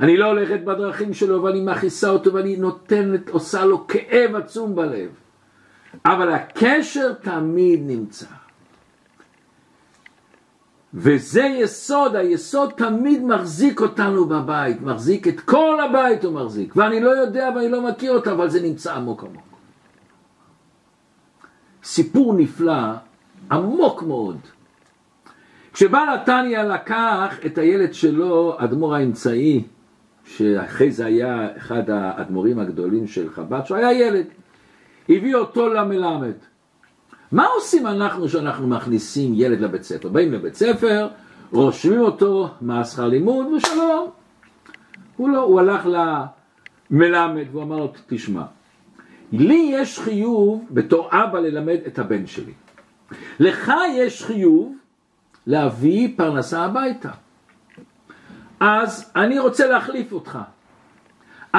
אני 0.00 0.16
לא 0.16 0.26
הולכת 0.26 0.60
בדרכים 0.64 1.14
שלו 1.14 1.42
ואני 1.42 1.60
מכעיסה 1.60 2.08
אותו 2.10 2.34
ואני 2.34 2.56
נותנת, 2.56 3.28
עושה 3.28 3.64
לו 3.64 3.86
כאב 3.86 4.34
עצום 4.34 4.74
בלב. 4.74 5.10
אבל 6.04 6.32
הקשר 6.32 7.12
תמיד 7.12 7.80
נמצא. 7.86 8.26
וזה 10.94 11.42
יסוד, 11.42 12.16
היסוד 12.16 12.72
תמיד 12.76 13.22
מחזיק 13.24 13.80
אותנו 13.80 14.24
בבית, 14.24 14.82
מחזיק 14.82 15.28
את 15.28 15.40
כל 15.40 15.78
הבית 15.80 16.24
הוא 16.24 16.32
מחזיק, 16.32 16.76
ואני 16.76 17.00
לא 17.00 17.10
יודע 17.10 17.50
ואני 17.56 17.68
לא 17.68 17.88
מכיר 17.88 18.12
אותה, 18.12 18.32
אבל 18.32 18.50
זה 18.50 18.62
נמצא 18.62 18.94
עמוק 18.94 19.24
עמוק. 19.24 19.42
סיפור 21.84 22.34
נפלא, 22.34 22.82
עמוק 23.50 24.02
מאוד. 24.02 24.38
כשבעל 25.72 26.14
נתניה 26.14 26.64
לקח 26.64 27.38
את 27.46 27.58
הילד 27.58 27.94
שלו, 27.94 28.56
אדמו"ר 28.58 28.94
האמצעי, 28.94 29.64
שאחרי 30.24 30.90
זה 30.90 31.06
היה 31.06 31.56
אחד 31.56 31.90
האדמו"רים 31.90 32.58
הגדולים 32.58 33.06
של 33.06 33.30
חב"ד, 33.30 33.60
שהוא 33.64 33.76
היה 33.76 33.92
ילד, 33.92 34.26
הביא 35.08 35.34
אותו 35.34 35.68
למלמד. 35.68 36.34
מה 37.34 37.46
עושים 37.46 37.86
אנחנו 37.86 38.28
שאנחנו 38.28 38.68
מכניסים 38.68 39.32
ילד 39.34 39.60
לבית 39.60 39.82
ספר? 39.82 40.08
באים 40.08 40.32
לבית 40.32 40.54
ספר, 40.54 41.08
רושמים 41.52 42.00
אותו, 42.00 42.48
מה 42.60 42.84
שכר 42.84 43.08
לימוד 43.08 43.46
ושלום. 43.46 44.10
הוא 45.16 45.30
לא, 45.30 45.42
הוא 45.42 45.60
הלך 45.60 45.86
למלמד 46.90 47.44
והוא 47.52 47.62
אמר 47.62 47.76
לו, 47.76 47.92
תשמע, 48.06 48.42
לי 49.32 49.70
יש 49.72 49.98
חיוב 49.98 50.64
בתור 50.70 51.08
אבא 51.12 51.38
ללמד 51.40 51.78
את 51.86 51.98
הבן 51.98 52.26
שלי. 52.26 52.52
לך 53.40 53.72
יש 53.94 54.24
חיוב 54.24 54.76
להביא 55.46 56.08
פרנסה 56.16 56.64
הביתה. 56.64 57.10
אז 58.60 59.12
אני 59.16 59.38
רוצה 59.38 59.66
להחליף 59.66 60.12
אותך. 60.12 60.38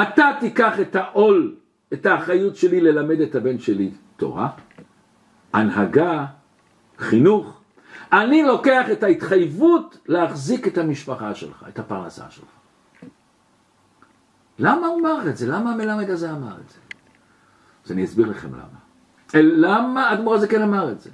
אתה 0.01 0.31
תיקח 0.39 0.79
את 0.79 0.95
העול, 0.95 1.55
את 1.93 2.05
האחריות 2.05 2.55
שלי 2.55 2.81
ללמד 2.81 3.19
את 3.19 3.35
הבן 3.35 3.59
שלי 3.59 3.91
תורה, 4.17 4.49
הנהגה, 5.55 6.25
חינוך. 6.97 7.61
אני 8.13 8.43
לוקח 8.43 8.85
את 8.91 9.03
ההתחייבות 9.03 9.97
להחזיק 10.07 10.67
את 10.67 10.77
המשפחה 10.77 11.35
שלך, 11.35 11.65
את 11.69 11.79
הפרנסה 11.79 12.23
שלך. 12.29 12.45
למה 14.59 14.87
הוא 14.87 14.99
אמר 14.99 15.29
את 15.29 15.37
זה? 15.37 15.47
למה 15.47 15.71
המלמד 15.71 16.09
הזה 16.09 16.31
אמר 16.31 16.55
את 16.65 16.69
זה? 16.69 16.77
אז 17.85 17.91
אני 17.91 18.05
אסביר 18.05 18.29
לכם 18.29 18.49
למה. 18.53 18.85
למה 19.43 20.09
האדמו"ר 20.09 20.35
הזה 20.35 20.47
כן 20.47 20.61
אמר 20.61 20.91
את 20.91 21.01
זה? 21.01 21.09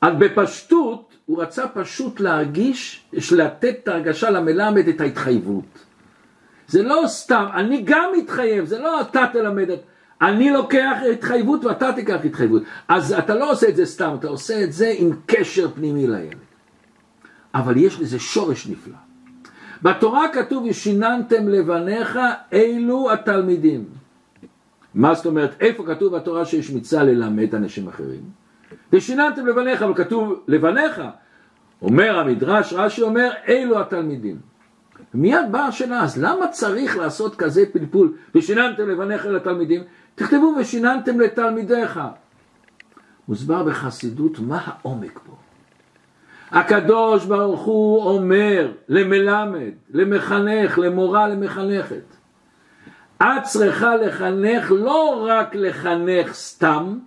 אז 0.00 0.12
בפשטות 0.18 1.14
הוא 1.26 1.42
רצה 1.42 1.68
פשוט 1.68 2.20
להרגיש, 2.20 3.06
לתת 3.32 3.76
את 3.82 3.88
ההרגשה 3.88 4.30
למלמד 4.30 4.88
את 4.88 5.00
ההתחייבות. 5.00 5.84
זה 6.66 6.82
לא 6.82 7.02
סתם, 7.06 7.46
אני 7.54 7.82
גם 7.84 8.10
מתחייב, 8.18 8.64
זה 8.64 8.78
לא 8.78 9.00
אתה 9.00 9.26
תלמד, 9.32 9.70
את... 9.70 9.82
אני 10.22 10.50
לוקח 10.50 10.96
התחייבות 11.12 11.64
ואתה 11.64 11.92
תיקח 11.92 12.24
התחייבות. 12.24 12.62
אז 12.88 13.12
אתה 13.12 13.34
לא 13.34 13.50
עושה 13.50 13.68
את 13.68 13.76
זה 13.76 13.86
סתם, 13.86 14.14
אתה 14.18 14.28
עושה 14.28 14.64
את 14.64 14.72
זה 14.72 14.94
עם 14.98 15.10
קשר 15.26 15.70
פנימי 15.74 16.06
לילד. 16.06 16.36
אבל 17.54 17.76
יש 17.76 18.00
לזה 18.00 18.18
שורש 18.18 18.66
נפלא. 18.66 18.94
בתורה 19.82 20.28
כתוב, 20.32 20.64
ושיננתם 20.70 21.48
לבניך 21.48 22.18
אלו 22.52 23.12
התלמידים. 23.12 23.84
מה 24.94 25.14
זאת 25.14 25.26
אומרת, 25.26 25.50
איפה 25.60 25.86
כתוב 25.86 26.16
בתורה 26.16 26.44
שיש 26.44 26.70
מצווה 26.70 27.04
ללמד 27.04 27.54
אנשים 27.54 27.88
אחרים? 27.88 28.20
ושיננתם 28.92 29.46
לבניך, 29.46 29.82
אבל 29.82 29.94
כתוב 29.94 30.40
לבניך. 30.48 31.02
אומר 31.82 32.18
המדרש, 32.18 32.72
רש"י 32.72 33.02
אומר, 33.02 33.30
אלו 33.48 33.80
התלמידים. 33.80 34.36
מיד 35.14 35.46
באה 35.50 35.66
השאלה, 35.66 36.02
אז 36.02 36.22
למה 36.22 36.48
צריך 36.48 36.96
לעשות 36.96 37.36
כזה 37.36 37.62
פלפול, 37.72 38.12
ושיננתם 38.34 38.88
לבניך 38.88 39.26
לתלמידים? 39.26 39.82
תכתבו 40.20 40.54
ושיננתם 40.60 41.20
לתלמידיך. 41.20 42.00
מוסבר 43.28 43.62
בחסידות 43.62 44.38
מה 44.38 44.60
העומק 44.64 45.20
פה. 45.26 45.36
הקדוש 46.50 47.24
ברוך 47.24 47.60
הוא 47.60 48.02
אומר 48.04 48.72
למלמד, 48.88 49.72
למחנך, 49.90 50.78
למורה, 50.78 51.28
למחנכת. 51.28 52.16
את 53.22 53.42
צריכה 53.44 53.96
לחנך 53.96 54.70
לא 54.70 55.26
רק 55.28 55.54
לחנך 55.54 56.32
סתם, 56.32 56.98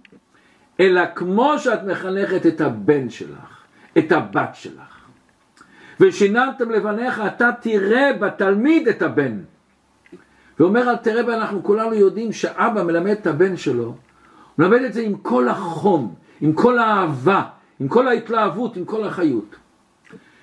אלא 0.79 1.01
כמו 1.15 1.59
שאת 1.59 1.83
מחנכת 1.83 2.45
את 2.45 2.61
הבן 2.61 3.09
שלך, 3.09 3.63
את 3.97 4.11
הבת 4.11 4.49
שלך. 4.53 5.05
ושיננתם 5.99 6.71
לבניך, 6.71 7.21
אתה 7.27 7.49
תראה 7.61 8.13
בתלמיד 8.13 8.87
את 8.87 9.01
הבן. 9.01 9.39
ואומר 10.59 10.89
אל 10.89 10.95
תראה, 10.95 11.27
ואנחנו 11.27 11.63
כולנו 11.63 11.93
יודעים 11.93 12.31
שאבא 12.31 12.83
מלמד 12.83 13.11
את 13.11 13.27
הבן 13.27 13.57
שלו, 13.57 13.83
הוא 13.83 13.95
מלמד 14.57 14.81
את 14.81 14.93
זה 14.93 15.01
עם 15.01 15.15
כל 15.15 15.49
החום, 15.49 16.13
עם 16.41 16.53
כל 16.53 16.79
האהבה, 16.79 17.41
עם 17.79 17.87
כל 17.87 18.07
ההתלהבות, 18.07 18.77
עם 18.77 18.85
כל 18.85 19.03
החיות. 19.03 19.55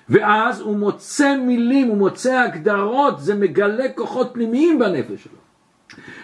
ואז 0.09 0.59
הוא 0.59 0.77
מוצא 0.77 1.37
מילים, 1.37 1.87
הוא 1.87 1.97
מוצא 1.97 2.39
הגדרות, 2.39 3.19
זה 3.19 3.35
מגלה 3.35 3.85
כוחות 3.95 4.29
פנימיים 4.33 4.79
בנפש 4.79 5.23
שלו. 5.23 5.37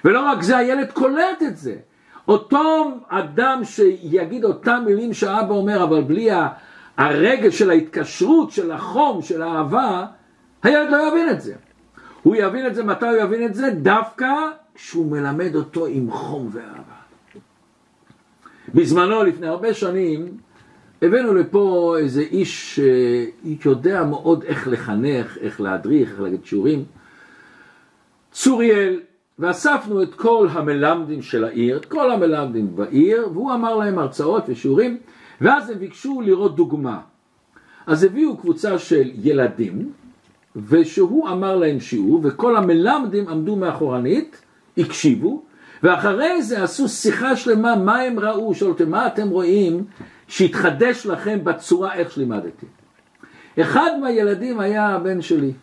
ולא 0.06 0.20
רק 0.20 0.41
זה, 0.41 0.58
הילד 0.58 0.91
קולט 0.91 1.44
את 1.48 1.58
זה. 1.58 1.75
אותו 2.27 2.91
אדם 3.10 3.62
שיגיד 3.63 4.44
אותם 4.44 4.84
מילים 4.86 5.13
שהאבא 5.13 5.53
אומר, 5.53 5.84
אבל 5.84 6.01
בלי 6.01 6.29
הרגל 6.98 7.50
של 7.50 7.70
ההתקשרות, 7.70 8.51
של 8.51 8.72
החום, 8.72 9.22
של 9.22 9.41
האהבה, 9.41 10.06
הילד 10.63 10.89
לא 10.89 11.08
יבין 11.08 11.29
את 11.29 11.41
זה. 11.41 11.53
הוא 12.27 12.36
יבין 12.36 12.67
את 12.67 12.75
זה, 12.75 12.84
מתי 12.84 13.05
הוא 13.05 13.15
יבין 13.15 13.46
את 13.46 13.55
זה? 13.55 13.69
דווקא 13.69 14.27
כשהוא 14.75 15.12
מלמד 15.12 15.55
אותו 15.55 15.86
עם 15.86 16.12
חום 16.12 16.50
ואהבה. 16.51 16.98
בזמנו, 18.74 19.24
לפני 19.24 19.48
הרבה 19.48 19.74
שנים, 19.74 20.38
הבאנו 21.01 21.34
לפה 21.34 21.96
איזה 22.00 22.22
איש 22.22 22.79
שיודע 23.60 24.03
מאוד 24.03 24.43
איך 24.43 24.67
לחנך, 24.67 25.38
איך 25.38 25.62
להדריך, 25.62 26.12
איך 26.12 26.22
להגיד 26.22 26.46
שיעורים. 26.46 26.86
צוריאל, 28.31 29.00
ואספנו 29.39 30.03
את 30.03 30.13
כל 30.15 30.48
המלמדים 30.51 31.22
של 31.22 31.43
העיר, 31.43 31.77
את 31.77 31.86
כל 31.86 32.12
המלמדים 32.12 32.75
בעיר, 32.75 33.29
והוא 33.34 33.53
אמר 33.53 33.75
להם 33.75 34.00
הרצאות 34.00 34.43
ושיעורים, 34.48 34.98
ואז 35.41 35.69
הם 35.69 35.79
ביקשו 35.79 36.22
לראות 36.22 36.55
דוגמה. 36.55 37.00
אז 37.86 38.03
הביאו 38.03 38.38
קבוצה 38.38 38.79
של 38.79 39.12
ילדים, 39.24 39.91
ושהוא 40.58 41.30
אמר 41.30 41.56
להם 41.56 41.80
שיעור, 41.80 42.20
וכל 42.24 42.56
המלמדים 42.56 43.28
עמדו 43.28 43.56
מאחורנית, 43.56 44.42
הקשיבו, 44.78 45.44
ואחרי 45.84 46.42
זה 46.42 46.64
עשו 46.64 46.90
שיחה 46.90 47.36
שלמה, 47.36 47.76
מה 47.76 48.00
הם 48.00 48.20
ראו, 48.20 48.56
שאלתם, 48.56 48.90
מה 48.90 49.08
אתם 49.08 49.30
רואים 49.30 49.86
שהתחדש 50.28 51.06
לכם 51.06 51.40
בצורה 51.44 51.94
איך 51.94 52.12
שלימדתי. 52.12 52.66
אחד 53.62 53.92
מהילדים 54.02 54.60
היה 54.60 54.88
הבן 54.88 55.22
שלי. 55.22 55.54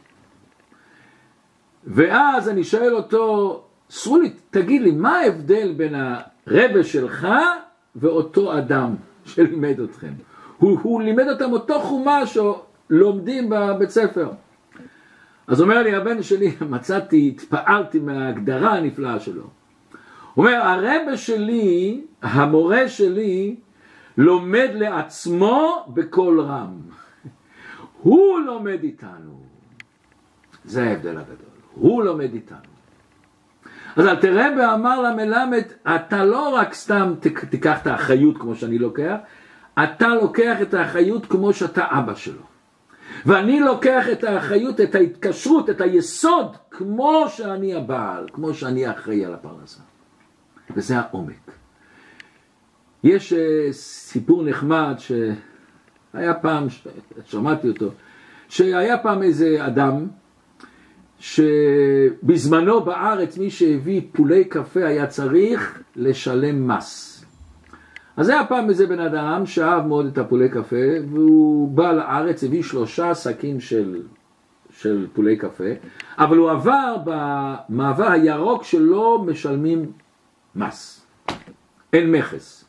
ואז 1.86 2.48
אני 2.48 2.64
שואל 2.64 2.94
אותו, 2.94 3.62
סרולי, 3.90 4.32
תגיד 4.50 4.82
לי, 4.82 4.90
מה 4.90 5.18
ההבדל 5.18 5.74
בין 5.76 5.94
הרבה 6.46 6.84
שלך 6.84 7.28
ואותו 7.96 8.58
אדם 8.58 8.94
שלימד 9.24 9.80
אתכם? 9.80 10.12
הוא, 10.58 10.78
הוא 10.82 11.02
לימד 11.02 11.28
אותם 11.28 11.52
אותו 11.52 11.80
חומש 11.80 12.38
שלומדים 12.90 13.48
בבית 13.50 13.90
ספר. 13.90 14.30
אז 15.46 15.60
אומר 15.60 15.82
לי 15.82 15.94
הבן 15.94 16.22
שלי, 16.22 16.52
מצאתי, 16.70 17.28
התפעלתי 17.34 17.98
מההגדרה 17.98 18.74
הנפלאה 18.76 19.20
שלו. 19.20 19.42
הוא 20.34 20.46
אומר, 20.46 20.56
הרבה 20.56 21.16
שלי, 21.16 22.00
המורה 22.22 22.88
שלי, 22.88 23.56
לומד 24.18 24.68
לעצמו 24.74 25.86
בקול 25.88 26.40
רם. 26.40 26.80
הוא 28.02 28.40
לומד 28.40 28.82
איתנו. 28.82 29.40
זה 30.64 30.84
ההבדל 30.84 31.18
הגדול. 31.18 31.54
הוא 31.74 32.04
לומד 32.04 32.34
איתנו. 32.34 32.58
אז 33.96 34.06
אל 34.06 34.16
תראה 34.16 34.48
ואמר 34.58 35.02
למלמד, 35.02 35.62
אתה 35.96 36.24
לא 36.24 36.48
רק 36.48 36.74
סתם 36.74 37.14
תיקח 37.50 37.82
את 37.82 37.86
האחריות 37.86 38.38
כמו 38.38 38.54
שאני 38.54 38.78
לוקח, 38.78 39.16
אתה 39.82 40.08
לוקח 40.08 40.62
את 40.62 40.74
האחריות 40.74 41.26
כמו 41.26 41.52
שאתה 41.52 41.84
אבא 41.90 42.14
שלו. 42.14 42.53
ואני 43.26 43.60
לוקח 43.60 44.04
את 44.12 44.24
האחריות, 44.24 44.80
את 44.80 44.94
ההתקשרות, 44.94 45.70
את 45.70 45.80
היסוד, 45.80 46.56
כמו 46.70 47.24
שאני 47.28 47.74
הבעל, 47.74 48.26
כמו 48.32 48.54
שאני 48.54 48.90
אחראי 48.90 49.24
על 49.24 49.34
הפרנסה. 49.34 49.80
וזה 50.76 50.98
העומק. 50.98 51.50
יש 53.04 53.32
uh, 53.32 53.36
סיפור 53.72 54.44
נחמד 54.44 54.94
שהיה 54.98 56.34
פעם, 56.34 56.66
שמעתי 57.24 57.68
אותו, 57.68 57.90
שהיה 58.48 58.98
פעם 58.98 59.22
איזה 59.22 59.66
אדם 59.66 60.06
שבזמנו 61.18 62.80
בארץ 62.84 63.38
מי 63.38 63.50
שהביא 63.50 64.02
פולי 64.12 64.44
קפה 64.44 64.86
היה 64.86 65.06
צריך 65.06 65.82
לשלם 65.96 66.68
מס. 66.68 67.13
אז 68.16 68.28
היה 68.28 68.46
פעם 68.46 68.68
איזה 68.68 68.86
בן 68.86 69.00
אדם 69.00 69.46
שאהב 69.46 69.86
מאוד 69.86 70.06
את 70.06 70.18
הפולי 70.18 70.48
קפה 70.48 70.76
והוא 71.10 71.68
בא 71.68 71.92
לארץ, 71.92 72.44
הביא 72.44 72.62
שלושה 72.62 73.14
שקים 73.14 73.60
של, 73.60 74.02
של 74.70 75.06
פולי 75.12 75.36
קפה, 75.36 75.64
אבל 76.18 76.36
הוא 76.36 76.50
עבר 76.50 76.96
במעבר 77.04 78.10
הירוק 78.10 78.64
שלא 78.64 79.24
משלמים 79.26 79.92
מס, 80.56 81.06
אין 81.92 82.12
מכס. 82.12 82.64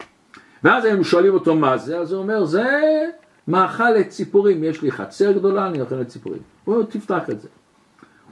ואז 0.64 0.86
הם 0.86 1.04
שואלים 1.04 1.34
אותו 1.34 1.56
מה 1.56 1.78
זה, 1.78 2.00
אז 2.00 2.12
הוא 2.12 2.22
אומר 2.22 2.46
זה 2.46 3.04
מאכל 3.48 3.90
לציפורים, 3.90 4.64
יש 4.64 4.82
לי 4.82 4.92
חצר 4.92 5.32
גדולה, 5.32 5.68
אני 5.68 5.82
אוכל 5.82 5.96
לציפורים. 5.96 6.40
הוא 6.64 6.76
אומר 6.76 6.86
תפתח 6.86 7.30
את 7.30 7.42
זה. 7.42 7.48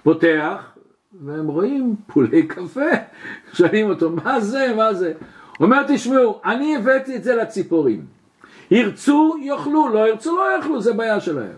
פותח, 0.04 0.72
והם 1.26 1.48
רואים 1.48 1.96
פולי 2.08 2.48
קפה, 2.48 2.90
שואלים 3.54 3.90
אותו 3.90 4.10
מה 4.10 4.40
זה, 4.40 4.74
מה 4.78 4.94
זה. 4.94 5.14
אומר 5.64 5.84
תשמעו, 5.88 6.42
אני 6.46 6.76
הבאתי 6.76 7.16
את 7.16 7.24
זה 7.24 7.36
לציפורים. 7.36 8.06
ירצו, 8.72 9.36
יאכלו, 9.42 9.90
לא 9.90 10.10
ירצו, 10.10 10.38
לא 10.38 10.58
יאכלו, 10.58 10.82
זה 10.82 10.94
בעיה 10.94 11.20
שלהם. 11.20 11.56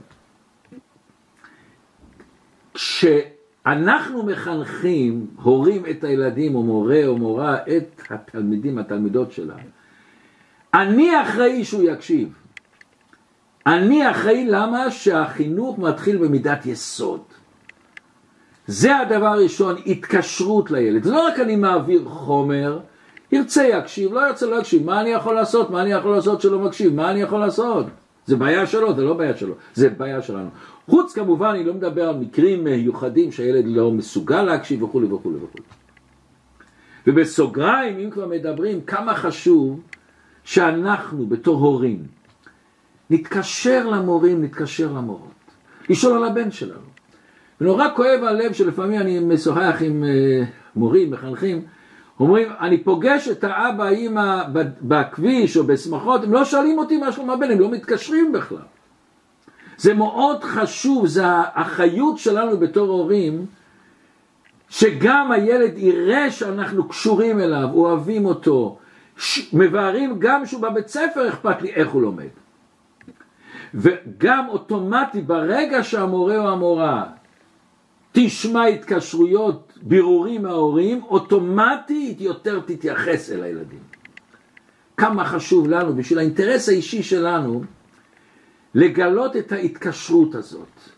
כשאנחנו 2.73 4.23
מחנכים, 4.25 5.27
הורים 5.41 5.83
את 5.89 6.03
הילדים, 6.03 6.55
או 6.55 6.63
מורה 6.63 7.05
או 7.07 7.17
מורה, 7.17 7.57
את 7.77 8.01
התלמידים, 8.09 8.77
התלמידות 8.77 9.31
שלה, 9.31 9.55
אני 10.73 11.21
אחראי 11.21 11.63
שהוא 11.63 11.83
יקשיב. 11.83 12.33
אני 13.65 14.11
אחראי 14.11 14.45
למה 14.45 14.91
שהחינוך 14.91 15.79
מתחיל 15.79 16.17
במידת 16.17 16.65
יסוד. 16.65 17.21
זה 18.67 18.97
הדבר 18.97 19.27
הראשון, 19.27 19.75
התקשרות 19.85 20.71
לילד. 20.71 21.03
זה 21.03 21.11
לא 21.11 21.27
רק 21.27 21.39
אני 21.39 21.55
מעביר 21.55 22.05
חומר, 22.05 22.79
ירצה 23.31 23.63
יקשיב, 23.63 24.13
לא 24.13 24.27
ירצה 24.27 24.45
לא 24.45 24.55
יקשיב, 24.55 24.85
מה 24.85 25.01
אני 25.01 25.09
יכול 25.09 25.35
לעשות? 25.35 25.69
מה 25.69 25.81
אני 25.81 25.91
יכול 25.91 26.11
לעשות 26.11 26.41
שלא 26.41 26.59
מקשיב? 26.59 26.93
מה 26.93 27.11
אני 27.11 27.21
יכול 27.21 27.39
לעשות? 27.39 27.85
זה 28.25 28.35
בעיה 28.35 28.67
שלו, 28.67 28.95
זה 28.95 29.01
לא 29.01 29.13
בעיה 29.13 29.37
שלו, 29.37 29.55
זה 29.73 29.89
בעיה 29.89 30.21
שלנו. 30.21 30.49
חוץ 30.87 31.13
כמובן, 31.13 31.49
אני 31.49 31.63
לא 31.63 31.73
מדבר 31.73 32.09
על 32.09 32.17
מקרים 32.17 32.63
מיוחדים 32.63 33.31
שהילד 33.31 33.65
לא 33.67 33.91
מסוגל 33.91 34.43
להקשיב 34.43 34.83
וכולי 34.83 35.07
וכולי 35.07 35.35
וכולי. 35.35 35.63
ובסוגריים, 37.07 37.99
אם 37.99 38.09
כבר 38.09 38.27
מדברים, 38.27 38.81
כמה 38.81 39.15
חשוב 39.15 39.81
שאנחנו 40.43 41.25
בתור 41.25 41.59
הורים 41.59 42.03
נתקשר 43.09 43.87
למורים, 43.87 44.43
נתקשר 44.43 44.93
למורות, 44.93 45.31
לשאול 45.89 46.17
על 46.17 46.23
הבן 46.23 46.51
שלנו. 46.51 46.95
ונורא 47.61 47.85
כואב 47.95 48.23
הלב 48.23 48.53
שלפעמים 48.53 49.01
אני 49.01 49.19
משוחח 49.19 49.75
עם 49.81 50.03
uh, 50.03 50.45
מורים, 50.75 51.11
מחנכים, 51.11 51.61
אומרים, 52.19 52.47
אני 52.59 52.83
פוגש 52.83 53.27
את 53.27 53.43
האבא, 53.43 53.83
האמא 53.83 54.43
בכביש 54.81 55.57
או 55.57 55.63
בשמחות, 55.63 56.23
הם 56.23 56.33
לא 56.33 56.45
שואלים 56.45 56.77
אותי 56.77 56.97
מה 56.97 57.11
שלום 57.11 57.29
הבן, 57.29 57.51
הם 57.51 57.59
לא 57.59 57.71
מתקשרים 57.71 58.31
בכלל. 58.31 58.57
זה 59.77 59.93
מאוד 59.93 60.43
חשוב, 60.43 61.07
זה 61.07 61.25
האחריות 61.25 62.17
שלנו 62.17 62.57
בתור 62.57 62.87
הורים, 62.87 63.45
שגם 64.69 65.31
הילד 65.31 65.77
יראה 65.77 66.31
שאנחנו 66.31 66.87
קשורים 66.87 67.39
אליו, 67.39 67.69
אוהבים 67.73 68.25
אותו, 68.25 68.77
מבארים 69.53 70.15
גם 70.19 70.45
שהוא 70.45 70.61
בבית 70.61 70.87
ספר 70.87 71.29
אכפת 71.29 71.61
לי 71.61 71.69
איך 71.69 71.89
הוא 71.89 72.01
לומד. 72.01 72.27
וגם 73.73 74.45
אוטומטי 74.49 75.21
ברגע 75.21 75.83
שהמורה 75.83 76.37
או 76.37 76.49
המורה 76.49 77.05
תשמע 78.11 78.65
התקשרויות, 78.65 79.74
בירורים 79.81 80.43
מההורים, 80.43 81.03
אוטומטית 81.03 82.21
יותר 82.21 82.59
תתייחס 82.59 83.31
אל 83.31 83.43
הילדים. 83.43 83.79
כמה 84.97 85.25
חשוב 85.25 85.67
לנו, 85.69 85.95
בשביל 85.95 86.19
האינטרס 86.19 86.69
האישי 86.69 87.03
שלנו, 87.03 87.63
לגלות 88.75 89.35
את 89.37 89.51
ההתקשרות 89.51 90.35
הזאת. 90.35 90.95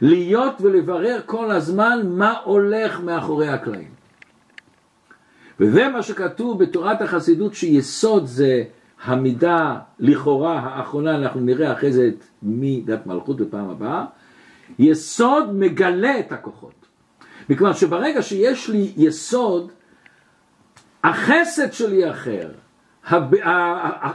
להיות 0.00 0.60
ולברר 0.60 1.20
כל 1.26 1.50
הזמן 1.50 2.00
מה 2.04 2.34
הולך 2.44 3.00
מאחורי 3.00 3.48
הקלעים. 3.48 3.90
וזה 5.60 5.88
מה 5.88 6.02
שכתוב 6.02 6.64
בתורת 6.64 7.02
החסידות 7.02 7.54
שיסוד 7.54 8.26
זה 8.26 8.64
המידה 9.04 9.78
לכאורה 9.98 10.60
האחרונה, 10.60 11.16
אנחנו 11.16 11.40
נראה 11.40 11.72
אחרי 11.72 11.92
זה 11.92 12.08
את 12.08 12.24
מידת 12.42 13.06
מלכות 13.06 13.36
בפעם 13.36 13.70
הבאה, 13.70 14.04
יסוד 14.78 15.54
מגלה 15.54 16.18
את 16.18 16.32
הכוחות. 16.32 16.81
מכיוון 17.50 17.74
שברגע 17.74 18.22
שיש 18.22 18.68
לי 18.68 18.92
יסוד, 18.96 19.72
החסד 21.04 21.72
שלי 21.72 22.10
אחר, 22.10 22.48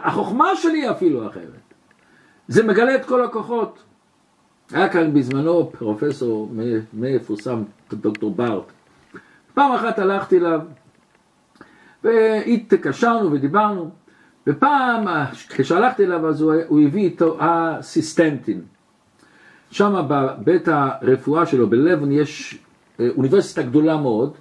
החוכמה 0.03 0.55
שלי 0.55 0.91
אפילו 0.91 1.27
אחרת. 1.27 1.73
זה 2.47 2.63
מגלה 2.63 2.95
את 2.95 3.05
כל 3.05 3.23
הכוחות. 3.23 3.83
היה 4.71 4.89
כאן 4.89 5.13
בזמנו 5.13 5.71
פרופסור 5.71 6.51
מפורסם, 6.93 7.63
דוקטור 7.91 8.35
בארט. 8.35 8.71
פעם 9.53 9.71
אחת 9.71 9.99
הלכתי 9.99 10.37
אליו, 10.37 10.61
והתקשרנו 12.03 13.31
ודיברנו, 13.31 13.89
ופעם 14.47 15.05
כשהלכתי 15.49 16.05
אליו 16.05 16.27
אז 16.27 16.41
הוא, 16.41 16.53
הוא 16.67 16.81
הביא 16.81 17.03
איתו 17.03 17.37
אסיסטנטים. 17.39 18.61
שם 19.71 20.05
בבית 20.07 20.67
הרפואה 20.67 21.45
שלו 21.45 21.69
בלבן 21.69 22.11
יש 22.11 22.59
אוניברסיטה 22.99 23.62
גדולה 23.62 23.97
מאוד, 23.97 24.33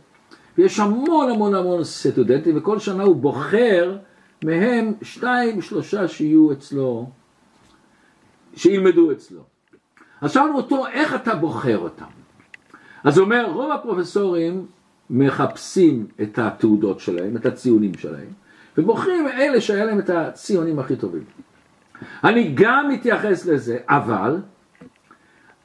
ויש 0.58 0.80
המון 0.80 1.30
המון 1.30 1.54
המון 1.54 1.84
סטודנטים, 1.84 2.58
וכל 2.58 2.78
שנה 2.78 3.02
הוא 3.02 3.16
בוחר 3.16 3.96
מהם 4.44 4.92
שתיים, 5.02 5.62
שלושה 5.62 6.08
שיהיו 6.08 6.52
אצלו, 6.52 7.10
שילמדו 8.56 9.12
אצלו. 9.12 9.40
אז 10.20 10.32
שאלנו 10.32 10.56
אותו, 10.56 10.86
איך 10.86 11.14
אתה 11.14 11.34
בוחר 11.34 11.78
אותם? 11.78 12.04
אז 13.04 13.18
הוא 13.18 13.24
אומר, 13.24 13.50
רוב 13.52 13.72
הפרופסורים 13.72 14.66
מחפשים 15.10 16.06
את 16.22 16.38
התעודות 16.38 17.00
שלהם, 17.00 17.36
את 17.36 17.46
הציונים 17.46 17.94
שלהם, 17.94 18.28
ובוחרים 18.78 19.28
אלה 19.28 19.60
שהיה 19.60 19.84
להם 19.84 19.98
את 19.98 20.10
הציונים 20.10 20.78
הכי 20.78 20.96
טובים. 20.96 21.24
אני 22.24 22.52
גם 22.54 22.88
מתייחס 22.88 23.46
לזה, 23.46 23.78
אבל 23.88 24.40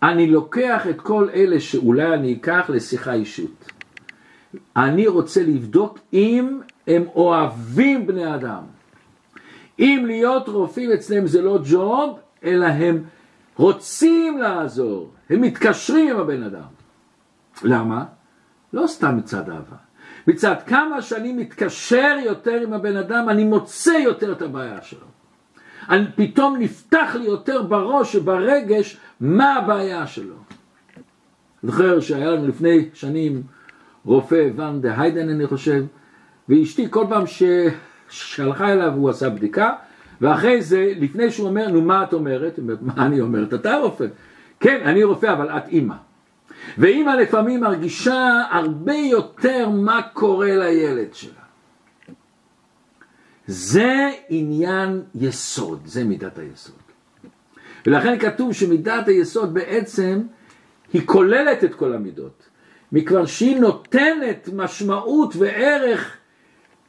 אני 0.04 0.28
לוקח 0.28 0.88
את 0.90 1.02
כל 1.02 1.28
אלה 1.34 1.60
שאולי 1.60 2.14
אני 2.14 2.34
אקח 2.34 2.66
לשיחה 2.70 3.14
אישית. 3.14 3.72
אני 4.76 5.08
רוצה 5.08 5.44
לבדוק 5.44 6.00
אם 6.14 6.60
הם 6.88 7.04
אוהבים 7.16 8.08
בני 8.08 8.36
אדם. 8.36 8.64
אם 9.80 10.04
להיות 10.08 10.48
רופאים 10.48 10.92
אצלם 10.92 11.28
זה 11.28 11.42
לא 11.42 11.60
ג'וב, 11.72 12.20
אלא 12.44 12.66
הם 12.66 13.04
רוצים 13.56 14.38
לעזור, 14.38 15.12
הם 15.30 15.42
מתקשרים 15.42 16.10
עם 16.10 16.22
הבן 16.22 16.44
אדם. 16.44 16.70
למה? 17.64 18.06
לא 18.74 18.88
סתם 18.88 19.18
מצד 19.18 19.50
אהבה. 19.50 19.76
מצד 20.28 20.56
כמה 20.68 21.02
שאני 21.02 21.34
מתקשר 21.34 22.18
יותר 22.26 22.62
עם 22.62 22.74
הבן 22.74 22.98
אדם, 22.98 23.30
אני 23.30 23.44
מוצא 23.44 23.92
יותר 23.92 24.32
את 24.32 24.42
הבעיה 24.42 24.82
שלו. 24.82 25.08
אני, 25.90 26.06
פתאום 26.16 26.58
נפתח 26.60 27.16
לי 27.16 27.26
יותר 27.26 27.62
בראש 27.62 28.16
וברגש 28.16 28.98
מה 29.22 29.56
הבעיה 29.56 30.08
שלו. 30.08 30.36
זוכר 31.64 32.00
שהיה 32.00 32.32
לנו 32.32 32.48
לפני 32.48 32.90
שנים 32.94 33.44
רופא 34.06 34.50
ואן 34.56 34.82
דה 34.82 35.02
היידן 35.02 35.30
אני 35.30 35.48
חושב, 35.48 35.84
ואשתי 36.50 36.88
כל 36.90 37.06
פעם 37.10 37.24
ששלחה 37.28 38.72
אליו 38.74 38.94
הוא 38.94 39.10
עשה 39.10 39.30
בדיקה, 39.30 39.74
ואחרי 40.22 40.62
זה, 40.62 40.94
לפני 41.00 41.32
שהוא 41.32 41.48
אומר, 41.48 41.68
נו 41.68 41.82
מה 41.82 42.04
את 42.04 42.14
אומרת? 42.14 42.60
מה 42.82 43.06
אני 43.06 43.22
אומרת? 43.22 43.54
אתה 43.54 43.76
רופא. 43.76 44.06
כן, 44.60 44.82
אני 44.86 45.04
רופא, 45.04 45.34
אבל 45.34 45.50
את 45.50 45.68
אימא. 45.68 45.96
ואימא 46.78 47.10
לפעמים 47.10 47.62
מרגישה 47.62 48.44
הרבה 48.52 48.94
יותר 48.94 49.70
מה 49.70 50.02
קורה 50.14 50.56
לילד 50.58 51.14
שלה. 51.14 51.42
זה 53.48 54.10
עניין 54.30 55.02
יסוד, 55.16 55.82
זה 55.86 56.04
מידת 56.04 56.38
היסוד. 56.38 56.91
ולכן 57.86 58.20
כתוב 58.20 58.54
שמידת 58.54 59.08
היסוד 59.08 59.54
בעצם 59.54 60.22
היא 60.94 61.02
כוללת 61.06 61.64
את 61.64 61.76
כל 61.76 61.94
המידות, 61.94 62.50
מכיוון 62.92 63.28
שהיא 63.28 63.60
נותנת 63.60 64.50
משמעות 64.54 65.36
וערך 65.36 66.18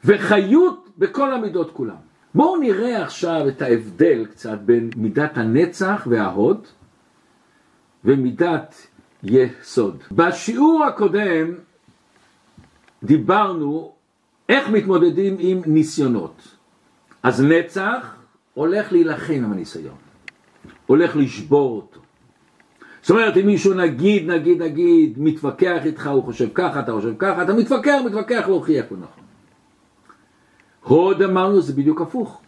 וחיות 0.05 0.89
בכל 0.99 1.35
המידות 1.35 1.71
כולם. 1.73 1.95
בואו 2.35 2.57
נראה 2.57 3.03
עכשיו 3.03 3.49
את 3.49 3.63
ההבדל 3.63 4.27
קצת 4.31 4.59
בין 4.59 4.91
מידת 4.97 5.37
הנצח 5.37 6.07
וההוד 6.11 6.67
ומידת 8.05 8.87
יסוד. 9.23 10.03
בשיעור 10.13 10.85
הקודם 10.85 11.55
דיברנו 13.03 13.93
איך 14.49 14.69
מתמודדים 14.69 15.37
עם 15.39 15.63
ניסיונות. 15.67 16.57
אז 17.23 17.43
נצח 17.43 18.15
הולך 18.55 18.93
להילחם 18.93 19.33
עם 19.33 19.53
הניסיון, 19.53 19.97
הולך 20.87 21.17
לשבור 21.17 21.77
אותו. 21.77 22.01
זאת 23.03 23.11
אומרת, 23.11 23.37
אם 23.37 23.47
מישהו 23.47 23.75
נגיד, 23.75 24.31
נגיד, 24.31 24.63
נגיד, 24.63 25.15
מתווכח 25.17 25.85
איתך, 25.85 26.07
הוא 26.07 26.25
חושב 26.25 26.49
ככה, 26.55 26.81
אתה 26.81 26.93
חושב 26.93 27.15
ככה, 27.19 27.43
אתה 27.43 27.55
מתווכח, 27.55 27.99
מתווכח, 28.07 28.45
להוכיח 28.49 28.85
הוא 28.91 28.99
נכון. 28.99 29.25
הוד 30.83 31.23
אמרנו 31.23 31.61
זה 31.61 31.73
בדיוק 31.73 32.01
הפוך. 32.01 32.41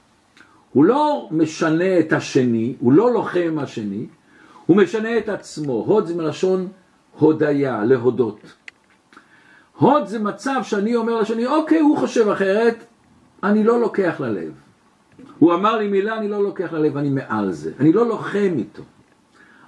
הוא 0.73 0.85
לא 0.85 1.29
משנה 1.31 1.99
את 1.99 2.12
השני, 2.12 2.75
הוא 2.81 2.92
לא 2.92 3.12
לוחם 3.12 3.57
השני, 3.61 4.07
הוא 4.66 4.77
משנה 4.77 5.18
את 5.18 5.29
עצמו. 5.29 5.73
הוד 5.73 6.07
זה 6.07 6.14
מלשון 6.14 6.68
הודיה, 7.18 7.85
להודות. 7.85 8.40
הוד 9.77 10.07
זה 10.07 10.18
מצב 10.18 10.61
שאני 10.62 10.97
אומר 10.97 11.20
לשני, 11.20 11.47
אוקיי, 11.47 11.81
הוא 11.81 11.99
חושב 11.99 12.29
אחרת, 12.29 12.85
אני 13.42 13.64
לא 13.64 13.81
לוקח 13.81 14.20
ללב. 14.20 14.63
הוא 15.38 15.55
אמר 15.55 15.77
לי 15.77 15.88
מילה, 15.88 16.18
אני 16.18 16.29
לא 16.29 16.42
לוקח 16.42 16.72
ללב, 16.72 16.96
אני 16.96 17.11
מעל 17.11 17.53
זה. 17.53 17.72
אני 17.81 17.92
לא 17.92 18.09
לוחם 18.09 18.55
איתו. 18.59 18.83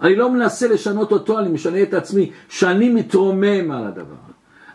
אני 0.00 0.16
לא 0.16 0.30
מנסה 0.30 0.68
לשנות 0.68 1.12
אותו, 1.12 1.38
אני 1.38 1.48
משנה 1.48 1.82
את 1.82 1.94
עצמי, 1.94 2.30
שאני 2.48 2.88
מתרומם 2.88 3.70
על 3.70 3.86
הדבר. 3.86 4.26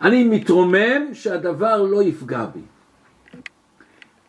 אני 0.02 0.24
מתרומם 0.24 1.02
שהדבר 1.12 1.82
לא 1.82 2.02
יפגע 2.02 2.46
בי. 2.46 2.60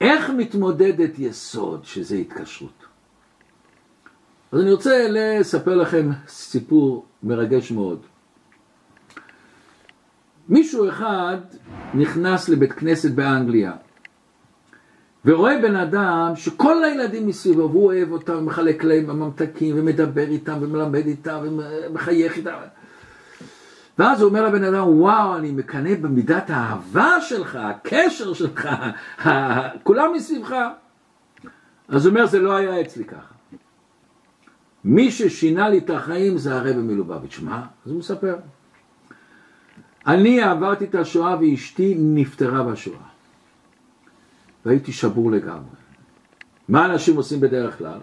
איך 0.01 0.29
מתמודדת 0.29 1.19
יסוד 1.19 1.85
שזה 1.85 2.15
התקשרות? 2.15 2.85
אז 4.51 4.61
אני 4.61 4.71
רוצה 4.71 5.07
לספר 5.09 5.75
לכם 5.75 6.09
סיפור 6.27 7.05
מרגש 7.23 7.71
מאוד. 7.71 7.99
מישהו 10.49 10.89
אחד 10.89 11.37
נכנס 11.93 12.49
לבית 12.49 12.73
כנסת 12.73 13.11
באנגליה 13.11 13.71
ורואה 15.25 15.61
בן 15.61 15.75
אדם 15.75 16.31
שכל 16.35 16.83
הילדים 16.83 17.27
מסביבו 17.27 17.69
והוא 17.69 17.85
אוהב 17.85 18.11
אותם 18.11 18.33
ומחלק 18.37 18.83
להם 18.83 19.07
בממתקים 19.07 19.75
ומדבר 19.79 20.27
איתם 20.27 20.57
ומלמד 20.61 21.05
איתם 21.05 21.39
ומחייך 21.43 22.37
איתם. 22.37 22.57
ואז 23.99 24.21
הוא 24.21 24.29
אומר 24.29 24.47
לבן 24.47 24.63
אדם 24.63 24.87
וואו 24.87 25.37
אני 25.37 25.51
מקנא 25.51 25.95
במידת 25.95 26.49
האהבה 26.49 27.21
שלך, 27.21 27.55
הקשר 27.55 28.33
שלך, 28.33 28.69
כולם 29.83 30.13
מסביבך. 30.15 30.55
אז 31.87 32.05
הוא 32.05 32.11
אומר 32.11 32.25
זה 32.25 32.39
לא 32.39 32.55
היה 32.55 32.81
אצלי 32.81 33.05
ככה. 33.05 33.33
מי 34.83 35.11
ששינה 35.11 35.69
לי 35.69 35.77
את 35.77 35.89
החיים 35.89 36.37
זה 36.37 36.55
הרבי 36.55 36.81
מלובביץ' 36.81 37.39
מה? 37.39 37.65
אז 37.85 37.91
הוא 37.91 37.99
מספר. 37.99 38.35
אני 40.07 40.41
עברתי 40.41 40.85
את 40.85 40.95
השואה 40.95 41.37
ואשתי 41.41 41.95
נפטרה 41.99 42.63
בשואה. 42.63 43.12
והייתי 44.65 44.91
שבור 44.91 45.31
לגמרי. 45.31 45.75
מה 46.69 46.85
אנשים 46.85 47.15
עושים 47.15 47.39
בדרך 47.39 47.77
כלל? 47.77 47.99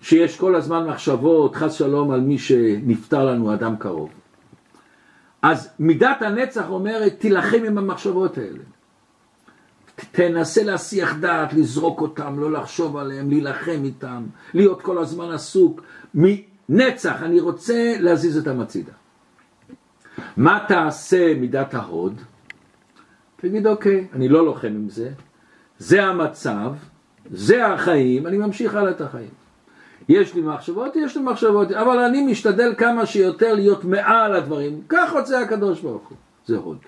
שיש 0.00 0.36
כל 0.36 0.54
הזמן 0.54 0.86
מחשבות, 0.86 1.56
חס 1.56 1.72
שלום, 1.72 2.10
על 2.10 2.20
מי 2.20 2.38
שנפטר 2.38 3.24
לנו, 3.24 3.54
אדם 3.54 3.76
קרוב. 3.76 4.10
אז 5.42 5.70
מידת 5.78 6.22
הנצח 6.22 6.68
אומרת, 6.68 7.14
תילחם 7.18 7.64
עם 7.66 7.78
המחשבות 7.78 8.38
האלה. 8.38 8.64
תנסה 10.12 10.62
להסיח 10.62 11.16
דעת, 11.20 11.52
לזרוק 11.52 12.00
אותם, 12.00 12.38
לא 12.38 12.52
לחשוב 12.52 12.96
עליהם, 12.96 13.30
להילחם 13.30 13.80
איתם, 13.84 14.26
להיות 14.54 14.82
כל 14.82 14.98
הזמן 14.98 15.30
עסוק. 15.30 15.82
מנצח, 16.14 17.22
אני 17.22 17.40
רוצה 17.40 17.94
להזיז 18.00 18.38
אותם 18.38 18.60
הצידה. 18.60 18.92
מה 20.36 20.64
תעשה 20.68 21.34
מידת 21.34 21.74
ההוד? 21.74 22.20
תגיד 23.36 23.66
אוקיי, 23.66 24.06
אני 24.12 24.28
לא 24.28 24.44
לוחם 24.44 24.68
עם 24.68 24.88
זה, 24.88 25.10
זה 25.78 26.04
המצב, 26.04 26.72
זה 27.30 27.66
החיים, 27.66 28.26
אני 28.26 28.36
ממשיך 28.36 28.74
הלאה 28.74 28.90
את 28.90 29.00
החיים. 29.00 29.30
יש 30.08 30.34
לי 30.34 30.40
מחשבות, 30.40 30.96
יש 30.96 31.16
לי 31.16 31.22
מחשבות, 31.22 31.72
אבל 31.72 31.98
אני 31.98 32.22
משתדל 32.22 32.74
כמה 32.78 33.06
שיותר 33.06 33.54
להיות 33.54 33.84
מעל 33.84 34.34
הדברים, 34.34 34.82
כך 34.88 35.12
רוצה 35.12 35.40
הקדוש 35.40 35.80
ברוך 35.80 36.08
הוא, 36.08 36.16
זה 36.46 36.56
הוד. 36.56 36.78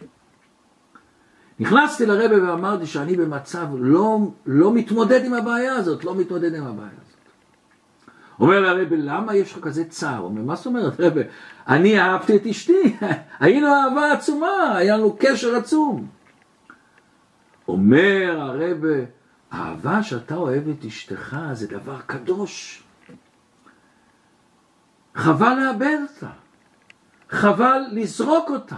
נכנסתי 1.60 2.06
לרבה 2.06 2.42
ואמרתי 2.42 2.86
שאני 2.86 3.16
במצב 3.16 3.66
לא, 3.78 4.18
לא 4.46 4.74
מתמודד 4.74 5.24
עם 5.24 5.34
הבעיה 5.34 5.74
הזאת, 5.74 6.04
לא 6.04 6.14
מתמודד 6.14 6.54
עם 6.54 6.66
הבעיה 6.66 6.90
הזאת. 6.90 7.10
אומר 8.40 8.60
לרבי, 8.60 8.96
למה 8.96 9.36
יש 9.36 9.52
לך 9.52 9.58
כזה 9.58 9.84
צער? 9.84 10.20
אומר, 10.20 10.42
מה 10.42 10.56
זאת 10.56 10.66
אומרת, 10.66 11.00
רבי? 11.00 11.20
אני 11.68 12.00
אהבתי 12.00 12.36
את 12.36 12.46
אשתי, 12.46 12.96
היינו 13.40 13.66
אהבה 13.66 14.12
עצומה, 14.12 14.76
היה 14.76 14.96
לנו 14.96 15.16
קשר 15.18 15.56
עצום. 15.56 16.06
אומר 17.70 18.40
הרבי, 18.40 19.04
אהבה 19.52 20.02
שאתה 20.02 20.34
אוהב 20.34 20.68
את 20.68 20.84
אשתך 20.84 21.36
זה 21.52 21.66
דבר 21.66 22.00
קדוש. 22.06 22.82
חבל 25.14 25.54
לאבד 25.60 25.98
אותה, 26.02 26.30
חבל 27.30 27.82
לזרוק 27.92 28.50
אותה. 28.50 28.76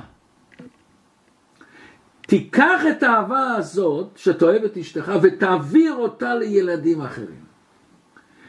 תיקח 2.21 2.83
את 2.91 3.03
האהבה 3.03 3.55
הזאת 3.55 4.11
שאתה 4.17 4.45
אוהב 4.45 4.65
את 4.65 4.77
אשתך 4.77 5.13
ותעביר 5.23 5.95
אותה 5.95 6.35
לילדים 6.35 7.01
אחרים. 7.01 7.45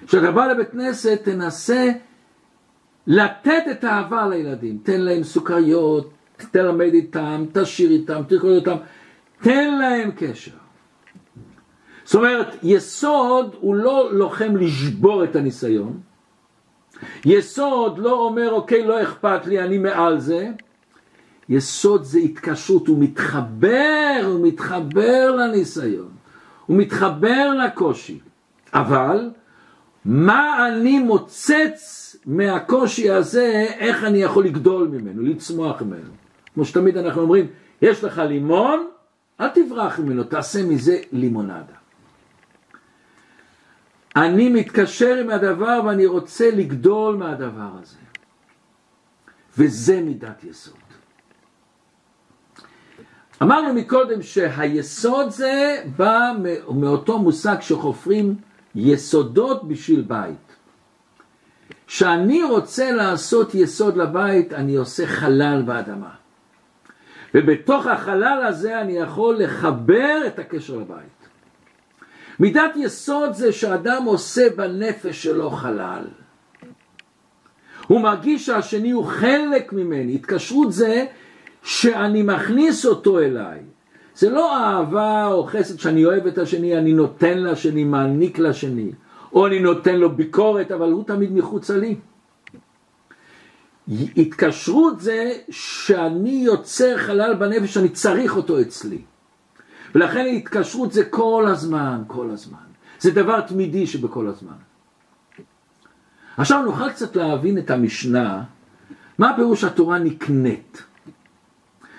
כשאתה 0.07 0.31
בא 0.31 0.47
לבית 0.47 0.71
כנסת 0.71 1.21
תנסה 1.23 1.91
לתת 3.07 3.63
את 3.71 3.83
האהבה 3.83 4.27
לילדים, 4.27 4.79
תן 4.83 5.01
להם 5.01 5.23
סוכריות, 5.23 6.13
תלמד 6.51 6.93
איתם, 6.93 7.45
תשאיר 7.53 7.91
איתם, 7.91 8.21
תרקוד 8.27 8.55
איתם, 8.55 8.77
תן 9.43 9.77
להם 9.77 10.11
קשר. 10.17 10.51
זאת 12.03 12.15
אומרת, 12.15 12.47
יסוד 12.63 13.55
הוא 13.59 13.75
לא 13.75 14.09
לוחם 14.13 14.55
לשבור 14.55 15.23
את 15.23 15.35
הניסיון, 15.35 15.99
יסוד 17.25 17.97
לא 17.97 18.13
אומר, 18.13 18.51
אוקיי, 18.51 18.85
לא 18.85 19.03
אכפת 19.03 19.45
לי, 19.45 19.59
אני 19.59 19.77
מעל 19.77 20.19
זה, 20.19 20.49
יסוד 21.49 22.03
זה 22.03 22.19
התקשרות, 22.19 22.87
הוא 22.87 22.97
מתחבר, 22.99 24.21
הוא 24.23 24.47
מתחבר 24.47 25.31
לניסיון, 25.31 26.11
הוא 26.65 26.77
מתחבר 26.77 27.53
לקושי, 27.65 28.19
אבל 28.73 29.29
מה 30.05 30.67
אני 30.67 30.99
מוצץ 30.99 32.15
מהקושי 32.25 33.09
הזה, 33.09 33.65
איך 33.77 34.03
אני 34.03 34.17
יכול 34.17 34.45
לגדול 34.45 34.87
ממנו, 34.87 35.21
לצמוח 35.21 35.81
ממנו. 35.81 36.11
כמו 36.53 36.65
שתמיד 36.65 36.97
אנחנו 36.97 37.21
אומרים, 37.21 37.47
יש 37.81 38.03
לך 38.03 38.17
לימון, 38.17 38.87
אל 39.43 39.49
תברח 39.49 39.99
ממנו, 39.99 40.23
תעשה 40.23 40.63
מזה 40.63 40.99
לימונדה. 41.11 41.75
אני 44.15 44.49
מתקשר 44.49 45.15
עם 45.15 45.29
הדבר 45.29 45.81
ואני 45.85 46.05
רוצה 46.05 46.51
לגדול 46.51 47.15
מהדבר 47.15 47.69
הזה. 47.81 47.97
וזה 49.57 50.01
מידת 50.01 50.43
יסוד. 50.43 50.75
אמרנו 53.41 53.73
מקודם 53.73 54.21
שהיסוד 54.21 55.29
זה 55.29 55.83
בא 55.97 56.31
מאותו 56.69 57.19
מושג 57.19 57.55
שחופרים 57.61 58.35
יסודות 58.75 59.67
בשביל 59.67 60.01
בית. 60.01 60.55
כשאני 61.87 62.43
רוצה 62.43 62.91
לעשות 62.91 63.55
יסוד 63.55 63.97
לבית, 63.97 64.53
אני 64.53 64.75
עושה 64.75 65.07
חלל 65.07 65.61
באדמה. 65.61 66.22
ובתוך 67.33 67.87
החלל 67.87 68.43
הזה 68.47 68.81
אני 68.81 68.97
יכול 68.97 69.35
לחבר 69.35 70.27
את 70.27 70.39
הקשר 70.39 70.75
לבית. 70.75 71.27
מידת 72.39 72.71
יסוד 72.75 73.33
זה 73.33 73.51
שאדם 73.51 74.03
עושה 74.05 74.49
בנפש 74.55 75.23
שלו 75.23 75.49
חלל. 75.49 76.03
הוא 77.87 78.01
מרגיש 78.01 78.45
שהשני 78.45 78.91
הוא 78.91 79.05
חלק 79.05 79.73
ממני. 79.73 80.15
התקשרות 80.15 80.73
זה 80.73 81.05
שאני 81.63 82.21
מכניס 82.23 82.85
אותו 82.85 83.19
אליי. 83.19 83.59
זה 84.15 84.29
לא 84.29 84.57
אהבה 84.57 85.27
או 85.27 85.43
חסד 85.43 85.79
שאני 85.79 86.05
אוהב 86.05 86.27
את 86.27 86.37
השני, 86.37 86.77
אני 86.77 86.93
נותן 86.93 87.37
לשני, 87.43 87.83
מעניק 87.83 88.39
לשני. 88.39 88.91
או 89.33 89.47
אני 89.47 89.59
נותן 89.59 89.95
לו 89.95 90.15
ביקורת, 90.15 90.71
אבל 90.71 90.91
הוא 90.91 91.03
תמיד 91.03 91.33
מחוצה 91.33 91.77
לי. 91.77 91.95
התקשרות 93.87 94.99
זה 94.99 95.31
שאני 95.49 96.41
יוצר 96.45 96.97
חלל 96.97 97.33
בנפש, 97.35 97.77
אני 97.77 97.89
צריך 97.89 98.35
אותו 98.35 98.61
אצלי. 98.61 99.01
ולכן 99.95 100.25
התקשרות 100.35 100.93
זה 100.93 101.05
כל 101.05 101.45
הזמן, 101.47 102.03
כל 102.07 102.29
הזמן. 102.29 102.57
זה 102.99 103.11
דבר 103.11 103.41
תמידי 103.41 103.87
שבכל 103.87 104.27
הזמן. 104.27 104.53
עכשיו 106.37 106.61
נוכל 106.61 106.89
קצת 106.89 107.15
להבין 107.15 107.57
את 107.57 107.71
המשנה, 107.71 108.43
מה 109.17 109.33
פירוש 109.35 109.63
התורה 109.63 109.99
נקנית. 109.99 110.83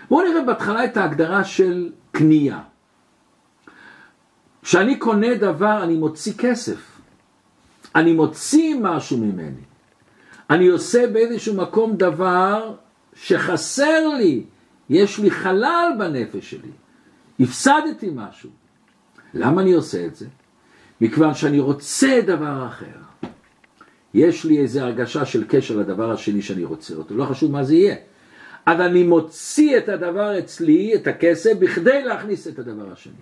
בואו 0.09 0.29
נראה 0.29 0.43
בהתחלה 0.43 0.85
את 0.85 0.97
ההגדרה 0.97 1.45
של 1.45 1.93
קנייה. 2.13 2.61
כשאני 4.63 4.99
קונה 4.99 5.35
דבר 5.35 5.83
אני 5.83 5.97
מוציא 5.97 6.33
כסף. 6.39 7.01
אני 7.95 8.13
מוציא 8.13 8.77
משהו 8.81 9.19
ממני. 9.19 9.74
אני 10.51 10.67
עושה 10.67 11.07
באיזשהו 11.07 11.55
מקום 11.55 11.97
דבר 11.97 12.75
שחסר 13.15 14.09
לי, 14.09 14.45
יש 14.91 15.19
לי 15.19 15.31
חלל 15.31 15.93
בנפש 15.99 16.51
שלי, 16.51 16.71
הפסדתי 17.41 18.11
משהו. 18.15 18.51
למה 19.35 19.63
אני 19.63 19.73
עושה 19.73 20.07
את 20.07 20.15
זה? 20.15 20.27
מכיוון 21.01 21.35
שאני 21.35 21.61
רוצה 21.61 22.21
דבר 22.27 22.67
אחר. 22.69 23.29
יש 24.15 24.45
לי 24.45 24.59
איזו 24.59 24.81
הרגשה 24.81 25.25
של 25.25 25.45
קשר 25.49 25.77
לדבר 25.77 26.11
השני 26.11 26.43
שאני 26.43 26.65
רוצה 26.65 26.95
אותו, 26.95 27.15
לא 27.15 27.25
חשוב 27.25 27.53
מה 27.53 27.65
זה 27.65 27.75
יהיה. 27.75 27.97
אז 28.67 28.81
אני 28.81 29.03
מוציא 29.03 29.79
את 29.79 29.89
הדבר 29.89 30.39
אצלי, 30.39 30.95
את 30.95 31.07
הכסף, 31.07 31.53
בכדי 31.59 32.05
להכניס 32.05 32.49
את 32.49 32.59
הדבר 32.59 32.93
השני. 32.93 33.13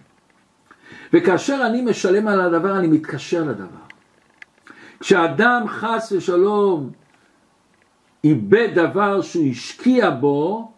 וכאשר 1.12 1.62
אני 1.66 1.82
משלם 1.82 2.28
על 2.28 2.40
הדבר, 2.40 2.78
אני 2.78 2.86
מתקשר 2.86 3.44
לדבר. 3.44 3.82
כשאדם 5.00 5.62
חס 5.68 6.12
ושלום 6.16 6.90
איבד 8.24 8.68
דבר 8.74 9.22
שהוא 9.22 9.46
השקיע 9.50 10.10
בו, 10.10 10.72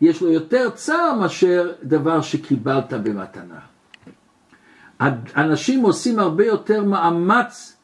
יש 0.00 0.22
לו 0.22 0.32
יותר 0.32 0.70
צער 0.70 1.14
מאשר 1.20 1.72
דבר 1.82 2.20
שקיבלת 2.20 2.92
במתנה. 2.92 3.60
אנשים 5.36 5.82
עושים 5.82 6.18
הרבה 6.18 6.46
יותר 6.46 6.84
מאמץ 6.84 7.76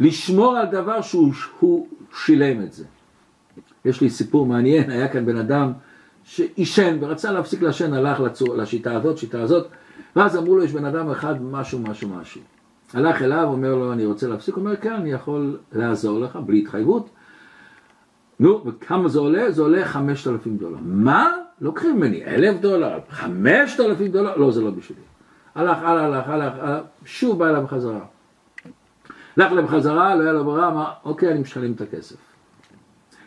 לשמור 0.00 0.56
על 0.56 0.66
דבר 0.66 1.00
שהוא 1.02 1.86
שילם 2.14 2.62
את 2.62 2.72
זה. 2.72 2.84
יש 3.84 4.00
לי 4.00 4.10
סיפור 4.10 4.46
מעניין, 4.46 4.90
היה 4.90 5.08
כאן 5.08 5.26
בן 5.26 5.36
אדם 5.36 5.72
שעישן 6.24 6.98
ורצה 7.00 7.32
להפסיק 7.32 7.62
לעשן, 7.62 7.92
הלך 7.92 8.20
לצור, 8.20 8.56
לשיטה 8.56 8.96
הזאת, 8.96 9.18
שיטה 9.18 9.42
הזאת, 9.42 9.66
ואז 10.16 10.36
אמרו 10.36 10.56
לו, 10.56 10.64
יש 10.64 10.72
בן 10.72 10.84
אדם 10.84 11.10
אחד, 11.10 11.42
משהו, 11.42 11.78
משהו, 11.78 12.08
משהו. 12.08 12.40
הלך 12.94 13.22
אליו, 13.22 13.44
אומר 13.44 13.74
לו, 13.74 13.92
אני 13.92 14.06
רוצה 14.06 14.28
להפסיק, 14.28 14.56
אומר, 14.56 14.76
כן, 14.76 14.92
אני 14.92 15.12
יכול 15.12 15.58
לעזור 15.72 16.20
לך, 16.20 16.36
בלי 16.46 16.58
התחייבות. 16.58 17.10
נו, 18.40 18.62
וכמה 18.66 19.08
זה 19.08 19.18
עולה? 19.18 19.52
זה 19.52 19.62
עולה 19.62 19.84
5,000 19.84 20.56
דולר. 20.56 20.78
מה? 20.82 21.32
לוקחים 21.60 21.96
ממני 21.96 22.24
אלף 22.24 22.60
דולר, 22.60 22.98
5,000 23.10 24.08
דולר? 24.08 24.36
לא, 24.36 24.50
זה 24.50 24.60
לא 24.60 24.70
בשבילי. 24.70 25.00
הלך, 25.54 25.78
הלך, 25.78 26.28
הלך, 26.28 26.58
הלך, 26.58 26.82
שוב 27.04 27.38
בא 27.38 27.48
אליו 27.48 27.62
בחזרה. 27.62 28.04
הלך 29.36 29.52
אליו 29.52 29.64
בחזרה, 29.64 30.14
לא 30.14 30.22
היה 30.22 30.32
לו 30.32 30.44
ברירה, 30.44 30.68
אמר, 30.68 30.92
אוקיי, 31.04 31.32
אני 31.32 31.40
משלם 31.40 31.72
את 31.72 31.80
הכסף. 31.80 32.16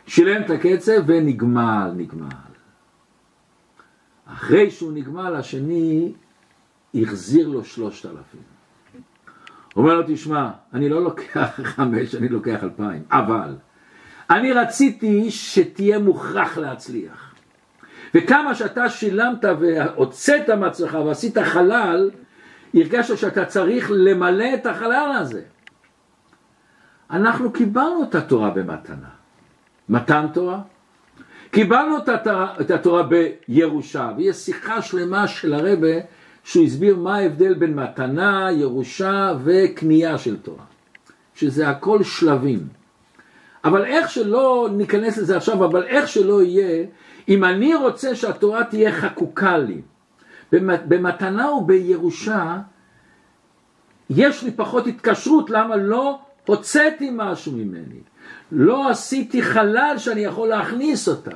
שילם 0.06 0.42
את 0.42 0.50
הקצב 0.50 1.02
ונגמל, 1.06 1.92
נגמל. 1.96 2.28
אחרי 4.34 4.72
שהוא 4.72 4.94
נגמל, 4.94 5.36
השני 5.36 6.14
החזיר 6.96 7.48
לו 7.48 7.64
שלושת 7.64 8.06
אלפים. 8.06 8.42
אומר 9.76 9.94
לו, 9.94 10.04
תשמע, 10.08 10.52
אני 10.74 10.90
לא 10.90 11.04
לוקח 11.04 11.60
חמש, 11.64 12.16
אני 12.16 12.30
לוקח 12.30 12.64
אלפיים, 12.64 13.04
אבל 13.12 13.56
אני 14.30 14.54
רציתי 14.54 15.32
שתהיה 15.32 16.00
מוכרח 16.00 16.58
להצליח. 16.58 17.34
וכמה 18.16 18.56
שאתה 18.56 18.90
שילמת 18.90 19.46
והוצאת 19.60 20.50
מעצמך 20.50 20.98
ועשית 21.06 21.38
חלל, 21.38 22.12
הרגשת 22.74 23.18
שאתה 23.18 23.46
צריך 23.46 23.92
למלא 23.94 24.54
את 24.54 24.66
החלל 24.66 25.16
הזה. 25.20 25.42
אנחנו 27.12 27.52
קיבלנו 27.52 28.04
את 28.04 28.16
התורה 28.16 28.50
במתנה. 28.50 29.10
מתן 29.90 30.26
תורה. 30.34 30.62
קיבלנו 31.52 31.98
את 32.62 32.72
התורה 32.72 33.04
בירושה, 33.04 34.12
ויש 34.18 34.36
שיחה 34.36 34.82
שלמה 34.82 35.28
של 35.28 35.54
הרבה 35.54 35.88
שהוא 36.44 36.66
הסביר 36.66 36.96
מה 36.96 37.16
ההבדל 37.16 37.54
בין 37.54 37.76
מתנה, 37.76 38.48
ירושה 38.52 39.34
וקנייה 39.44 40.18
של 40.18 40.38
תורה. 40.38 40.64
שזה 41.36 41.70
הכל 41.70 42.04
שלבים. 42.04 42.79
אבל 43.64 43.86
איך 43.86 44.10
שלא 44.10 44.70
ניכנס 44.72 45.18
לזה 45.18 45.38
עכשיו, 45.38 45.66
אבל 45.66 45.84
איך 45.84 46.08
שלא 46.08 46.44
יהיה, 46.44 46.86
אם 47.30 47.44
אני 47.44 47.76
רוצה 47.76 48.16
שהתורה 48.16 48.64
תהיה 48.64 48.92
חקוקה 48.92 49.58
לי, 49.58 49.82
במתנה 50.88 51.52
ובירושה, 51.52 52.58
יש 54.10 54.44
לי 54.44 54.52
פחות 54.52 54.88
התקשרות, 54.88 55.50
למה 55.50 55.76
לא 55.76 56.20
הוצאתי 56.46 57.10
משהו 57.14 57.52
ממני. 57.52 58.00
לא 58.52 58.90
עשיתי 58.90 59.42
חלל 59.42 59.96
שאני 59.98 60.22
יכול 60.22 60.48
להכניס 60.48 61.08
אותה. 61.08 61.32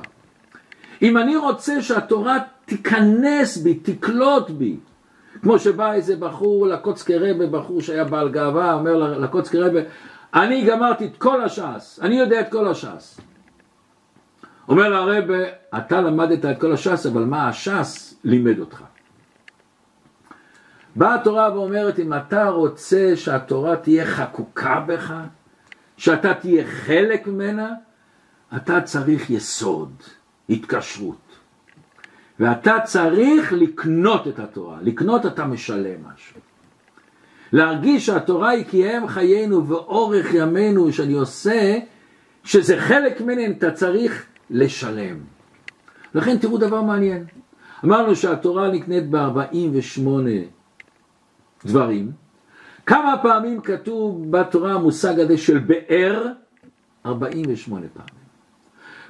אם 1.02 1.18
אני 1.18 1.36
רוצה 1.36 1.82
שהתורה 1.82 2.38
תיכנס 2.64 3.56
בי, 3.56 3.74
תקלוט 3.74 4.50
בי, 4.50 4.76
כמו 5.42 5.58
שבא 5.58 5.92
איזה 5.92 6.16
בחור 6.16 6.66
לקוצקי 6.66 7.16
רבה, 7.16 7.46
בחור 7.46 7.80
שהיה 7.80 8.04
בעל 8.04 8.28
גאווה, 8.28 8.74
אומר 8.74 8.96
לקוצקי 8.96 9.58
רבה, 9.58 9.80
אני 10.34 10.64
גמרתי 10.64 11.06
את 11.06 11.16
כל 11.16 11.42
הש"ס, 11.44 12.00
אני 12.02 12.14
יודע 12.14 12.40
את 12.40 12.50
כל 12.50 12.68
הש"ס. 12.68 13.20
אומר 14.68 14.88
לרבה, 14.88 15.44
אתה 15.78 16.00
למדת 16.00 16.44
את 16.44 16.60
כל 16.60 16.72
הש"ס, 16.72 17.06
אבל 17.06 17.24
מה 17.24 17.48
הש"ס 17.48 18.14
לימד 18.24 18.58
אותך? 18.58 18.82
באה 20.96 21.14
התורה 21.14 21.54
ואומרת, 21.54 21.98
אם 21.98 22.14
אתה 22.14 22.48
רוצה 22.48 23.12
שהתורה 23.16 23.76
תהיה 23.76 24.06
חקוקה 24.06 24.80
בך, 24.80 25.14
שאתה 25.96 26.34
תהיה 26.34 26.64
חלק 26.66 27.26
ממנה, 27.26 27.74
אתה 28.56 28.80
צריך 28.80 29.30
יסוד, 29.30 29.92
התקשרות. 30.50 31.24
ואתה 32.40 32.76
צריך 32.84 33.52
לקנות 33.52 34.28
את 34.28 34.38
התורה. 34.38 34.78
לקנות 34.82 35.26
אתה 35.26 35.44
משלם 35.44 36.00
משהו. 36.14 36.40
להרגיש 37.54 38.06
שהתורה 38.06 38.50
היא 38.50 38.64
כי 38.64 38.88
הם 38.88 39.08
חיינו 39.08 39.66
ואורך 39.66 40.34
ימינו 40.34 40.92
שאני 40.92 41.12
עושה, 41.12 41.78
שזה 42.44 42.80
חלק 42.80 43.20
ממני, 43.20 43.46
אתה 43.46 43.70
צריך 43.70 44.26
לשלם. 44.50 45.16
לכן 46.14 46.38
תראו 46.38 46.58
דבר 46.58 46.82
מעניין. 46.82 47.24
אמרנו 47.84 48.16
שהתורה 48.16 48.70
נקנית 48.70 49.10
ב-48 49.10 50.08
דברים, 51.64 52.12
כמה 52.86 53.14
פעמים 53.22 53.60
כתוב 53.60 54.30
בתורה 54.30 54.72
המושג 54.72 55.20
הזה 55.20 55.38
של 55.38 55.58
באר? 55.58 56.26
48 57.06 57.86
פעמים. 57.94 58.24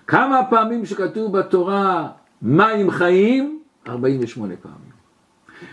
כמה 0.07 0.41
פעמים 0.51 0.87
שכתוב 0.87 1.39
בתורה 1.39 2.09
מים 2.43 2.91
חיים? 2.91 3.63
48 3.89 4.55
פעמים. 4.63 4.94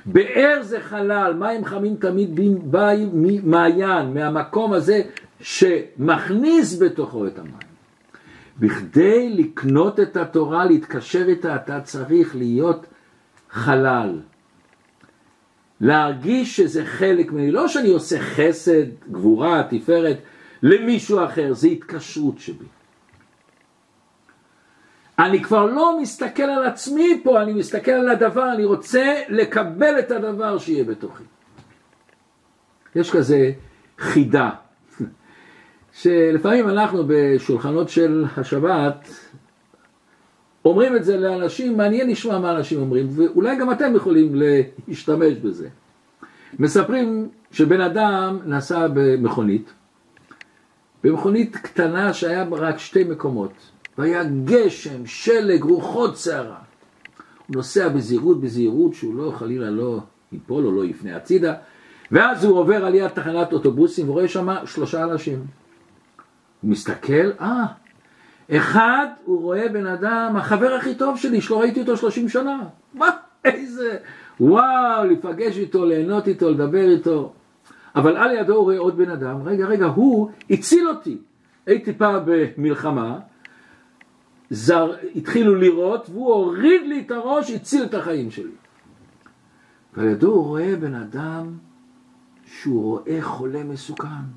באר 0.06 0.60
זה 0.62 0.80
חלל, 0.80 1.34
מים 1.39 1.65
חמים 1.65 1.96
תמיד 1.96 2.39
באים 2.63 3.10
ממעיין, 3.13 4.13
מהמקום 4.13 4.74
הזה 4.74 5.02
שמכניס 5.41 6.82
בתוכו 6.82 7.28
את 7.28 7.39
המים. 7.39 7.72
בכדי 8.60 9.30
לקנות 9.30 10.00
את 10.00 10.17
התורה, 10.17 10.65
להתקשר 10.65 11.26
איתה, 11.28 11.56
אתה 11.56 11.82
צריך 11.82 12.36
להיות 12.36 12.86
חלל. 13.50 14.20
להרגיש 15.82 16.58
שזה 16.58 16.86
חלק 16.86 17.32
ממני, 17.32 17.52
לא 17.52 17.67
שאני 17.67 17.89
עושה 17.89 18.20
חסד, 18.20 18.86
גבורה, 19.12 19.63
תפארת 19.70 20.17
למישהו 20.63 21.26
אחר, 21.26 21.54
זה 21.54 21.67
התקשרות 21.67 22.39
שבי. 22.39 22.65
אני 25.25 25.43
כבר 25.43 25.65
לא 25.65 26.01
מסתכל 26.01 26.43
על 26.43 26.65
עצמי 26.65 27.21
פה, 27.23 27.41
אני 27.41 27.53
מסתכל 27.53 27.91
על 27.91 28.10
הדבר, 28.10 28.53
אני 28.53 28.65
רוצה 28.65 29.21
לקבל 29.29 29.99
את 29.99 30.12
הדבר 30.12 30.57
שיהיה 30.57 30.84
בתוכי. 30.84 31.23
יש 32.95 33.12
כזה 33.12 33.51
חידה, 33.99 34.49
שלפעמים 35.93 36.69
אנחנו 36.69 37.03
בשולחנות 37.07 37.89
של 37.89 38.25
השבת 38.38 39.10
אומרים 40.65 40.95
את 40.95 41.03
זה 41.03 41.17
לאנשים, 41.17 41.77
מעניין 41.77 42.10
לשמוע 42.10 42.39
מה 42.39 42.51
אנשים 42.51 42.79
אומרים, 42.79 43.07
ואולי 43.10 43.55
גם 43.55 43.71
אתם 43.71 43.95
יכולים 43.95 44.31
להשתמש 44.88 45.34
בזה. 45.34 45.69
מספרים 46.60 47.29
שבן 47.51 47.81
אדם 47.81 48.39
נסע 48.45 48.88
במכונית, 48.93 49.73
במכונית 51.03 51.55
קטנה 51.55 52.13
שהיה 52.13 52.45
בה 52.45 52.57
רק 52.57 52.77
שתי 52.77 53.03
מקומות, 53.03 53.53
והיה 54.02 54.24
גשם, 54.46 55.06
שלג, 55.06 55.64
רוחות 55.64 56.18
סערה. 56.18 56.58
הוא 57.48 57.56
נוסע 57.56 57.90
בזהירות, 57.90 58.42
בזהירות, 58.42 58.94
שהוא 58.94 59.16
לא 59.16 59.34
חלילה 59.36 59.70
לא 59.70 60.00
ייפול 60.32 60.66
או 60.66 60.72
לא 60.72 60.86
יפנה 60.86 61.16
הצידה, 61.16 61.54
ואז 62.12 62.44
הוא 62.44 62.58
עובר 62.58 62.86
על 62.86 62.96
יד 62.96 63.08
תחנת 63.08 63.54
אוטובוסים 63.54 64.10
ורואה 64.10 64.28
שם 64.28 64.50
שלושה 64.66 65.04
אנשים. 65.04 65.46
הוא 66.62 66.72
מסתכל, 66.72 67.32
אה, 67.42 67.66
אחד, 68.52 69.06
הוא 69.26 69.42
רואה 69.42 69.70
בן 69.70 69.88
אדם, 69.88 70.34
החבר 70.38 70.74
הכי 70.74 70.96
טוב 70.96 71.18
שלי, 71.18 71.42
שלא 71.42 71.60
ראיתי 71.60 71.82
אותו 71.82 71.98
שלושים 71.98 72.30
שנה. 72.30 72.60
מה, 72.94 73.10
איזה, 73.46 73.98
וואו, 74.40 75.06
להיפגש 75.06 75.58
איתו, 75.58 75.86
ליהנות 75.86 76.28
איתו, 76.28 76.50
לדבר 76.50 76.90
איתו. 76.90 77.34
אבל 77.96 78.18
על 78.18 78.32
ידו 78.32 78.56
הוא 78.56 78.64
רואה 78.64 78.78
עוד 78.78 78.98
בן 78.98 79.10
אדם, 79.10 79.42
רגע, 79.46 79.66
רגע, 79.66 79.86
הוא 79.86 80.30
הציל 80.50 80.88
אותי. 80.90 81.18
הייתי 81.66 81.94
פעם 81.94 82.24
במלחמה, 82.26 83.20
זר, 84.54 84.96
התחילו 85.16 85.56
לירות, 85.56 86.10
והוא 86.10 86.34
הוריד 86.34 86.82
לי 86.88 87.04
את 87.06 87.12
הראש, 87.12 87.52
הציל 87.52 87.84
את 87.84 87.94
החיים 87.94 88.32
שלי. 88.32 88.52
ועל 89.94 90.08
ידו 90.08 90.32
הוא 90.32 90.46
רואה 90.46 90.76
בן 90.76 90.96
אדם 90.96 91.58
שהוא 92.46 92.84
רואה 92.84 93.18
חולה 93.22 93.64
מסוכן. 93.64 94.28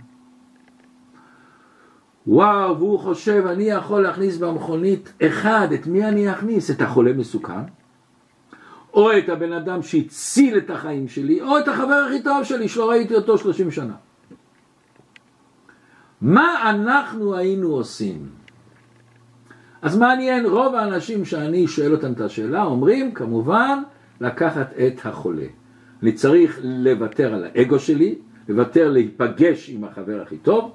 וואו, 2.26 2.78
והוא 2.78 2.98
חושב, 2.98 3.44
אני 3.46 3.64
יכול 3.64 4.02
להכניס 4.02 4.36
במכונית 4.36 5.12
אחד, 5.22 5.68
את 5.74 5.86
מי 5.86 6.04
אני 6.04 6.32
אכניס? 6.32 6.70
את 6.70 6.82
החולה 6.82 7.12
מסוכן, 7.12 7.64
או 8.92 9.18
את 9.18 9.28
הבן 9.28 9.52
אדם 9.52 9.82
שהציל 9.82 10.58
את 10.58 10.70
החיים 10.70 11.08
שלי, 11.08 11.42
או 11.42 11.58
את 11.58 11.68
החבר 11.68 12.06
הכי 12.08 12.22
טוב 12.22 12.44
שלי, 12.44 12.68
שלא 12.68 12.90
ראיתי 12.90 13.14
אותו 13.14 13.38
שלושים 13.38 13.70
שנה. 13.70 13.94
מה 16.20 16.70
אנחנו 16.70 17.34
היינו 17.34 17.68
עושים? 17.68 18.43
אז 19.84 19.96
מעניין, 19.96 20.46
רוב 20.46 20.74
האנשים 20.74 21.24
שאני 21.24 21.66
שואל 21.66 21.92
אותם 21.92 22.12
את 22.12 22.20
השאלה, 22.20 22.64
אומרים 22.64 23.12
כמובן 23.12 23.82
לקחת 24.20 24.72
את 24.86 25.06
החולה. 25.06 25.46
אני 26.02 26.12
צריך 26.12 26.60
לוותר 26.62 27.34
על 27.34 27.44
האגו 27.44 27.78
שלי, 27.78 28.18
לוותר 28.48 28.90
להיפגש 28.90 29.70
עם 29.70 29.84
החבר 29.84 30.22
הכי 30.22 30.36
טוב, 30.36 30.72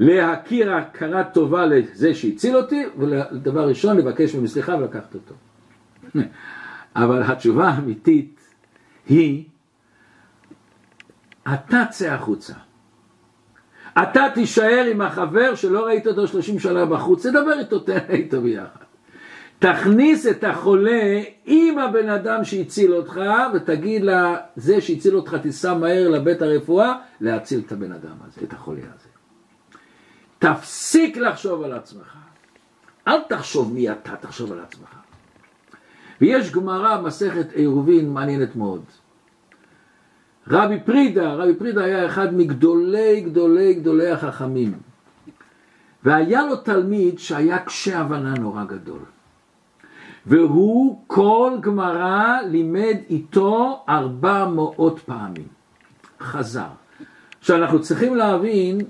להכיר 0.00 0.74
הכרה 0.74 1.24
טובה 1.24 1.66
לזה 1.66 2.14
שהציל 2.14 2.56
אותי, 2.56 2.84
ודבר 2.98 3.68
ראשון 3.68 3.96
לבקש 3.96 4.34
ממנו 4.34 4.48
סליחה 4.48 4.76
ולקחת 4.76 5.14
אותו. 5.14 5.34
אבל 6.96 7.22
התשובה 7.22 7.68
האמיתית 7.68 8.40
היא, 9.08 9.44
אתה 11.54 11.84
צא 11.90 12.12
החוצה. 12.12 12.54
אתה 14.02 14.26
תישאר 14.34 14.84
עם 14.90 15.00
החבר 15.00 15.54
שלא 15.54 15.86
ראית 15.86 16.06
אותו 16.06 16.26
30 16.26 16.58
שנה 16.58 16.86
בחוץ, 16.86 17.26
תדבר 17.26 17.58
איתו, 17.58 17.78
תן 17.78 17.98
איתו 18.08 18.40
ביחד. 18.40 18.84
תכניס 19.58 20.26
את 20.26 20.44
החולה 20.44 21.20
עם 21.44 21.78
הבן 21.78 22.08
אדם 22.08 22.44
שהציל 22.44 22.94
אותך 22.94 23.20
ותגיד 23.54 24.02
לה, 24.02 24.36
זה 24.56 24.80
שהציל 24.80 25.16
אותך 25.16 25.34
תיסע 25.42 25.74
מהר 25.74 26.08
לבית 26.08 26.42
הרפואה 26.42 26.94
להציל 27.20 27.62
את 27.66 27.72
הבן 27.72 27.92
אדם 27.92 28.16
הזה, 28.26 28.40
את 28.44 28.52
החולה 28.52 28.80
הזה. 28.80 29.08
תפסיק 30.38 31.16
לחשוב 31.16 31.62
על 31.62 31.72
עצמך. 31.72 32.16
אל 33.08 33.20
תחשוב 33.28 33.72
מי 33.74 33.90
אתה, 33.90 34.16
תחשוב 34.16 34.52
על 34.52 34.60
עצמך. 34.60 34.88
ויש 36.20 36.52
גמרא, 36.52 37.00
מסכת 37.00 37.52
עירובין, 37.52 38.10
מעניינת 38.10 38.56
מאוד. 38.56 38.84
רבי 40.50 40.80
פרידה, 40.84 41.34
רבי 41.34 41.54
פרידה 41.54 41.84
היה 41.84 42.06
אחד 42.06 42.34
מגדולי 42.34 43.20
גדולי 43.20 43.74
גדולי 43.74 44.10
החכמים. 44.10 44.72
והיה 46.04 46.46
לו 46.46 46.56
תלמיד 46.56 47.18
שהיה 47.18 47.58
קשה 47.58 47.98
הבנה 47.98 48.34
נורא 48.34 48.64
גדול. 48.64 49.00
והוא 50.26 51.00
כל 51.06 51.52
גמרא 51.60 52.40
לימד 52.50 52.96
איתו 53.10 53.84
ארבע 53.88 54.48
מאות 54.48 54.98
פעמים. 54.98 55.48
חזר. 56.20 56.68
עכשיו 57.40 57.56
אנחנו 57.56 57.80
צריכים 57.80 58.16
להבין 58.16 58.80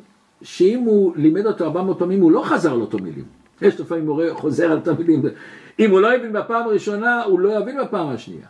שאם 0.42 0.78
הוא 0.78 1.12
לימד 1.16 1.46
אותו 1.46 1.64
ארבע 1.64 1.82
מאות 1.82 1.98
פעמים 1.98 2.20
הוא 2.20 2.32
לא 2.32 2.42
חזר 2.44 2.72
על 2.72 2.80
אותו 2.80 2.98
מילים. 2.98 3.24
יש 3.62 3.80
לפעמים 3.80 4.04
מורה 4.04 4.26
חוזר 4.32 4.70
על 4.70 4.78
אותם 4.78 4.94
מילים. 4.98 5.22
אם 5.78 5.90
הוא 5.90 6.00
לא 6.00 6.14
הבין 6.14 6.32
בפעם 6.32 6.68
הראשונה 6.68 7.22
הוא 7.22 7.40
לא 7.40 7.58
יבין 7.58 7.76
בפעם 7.80 8.08
השנייה. 8.08 8.46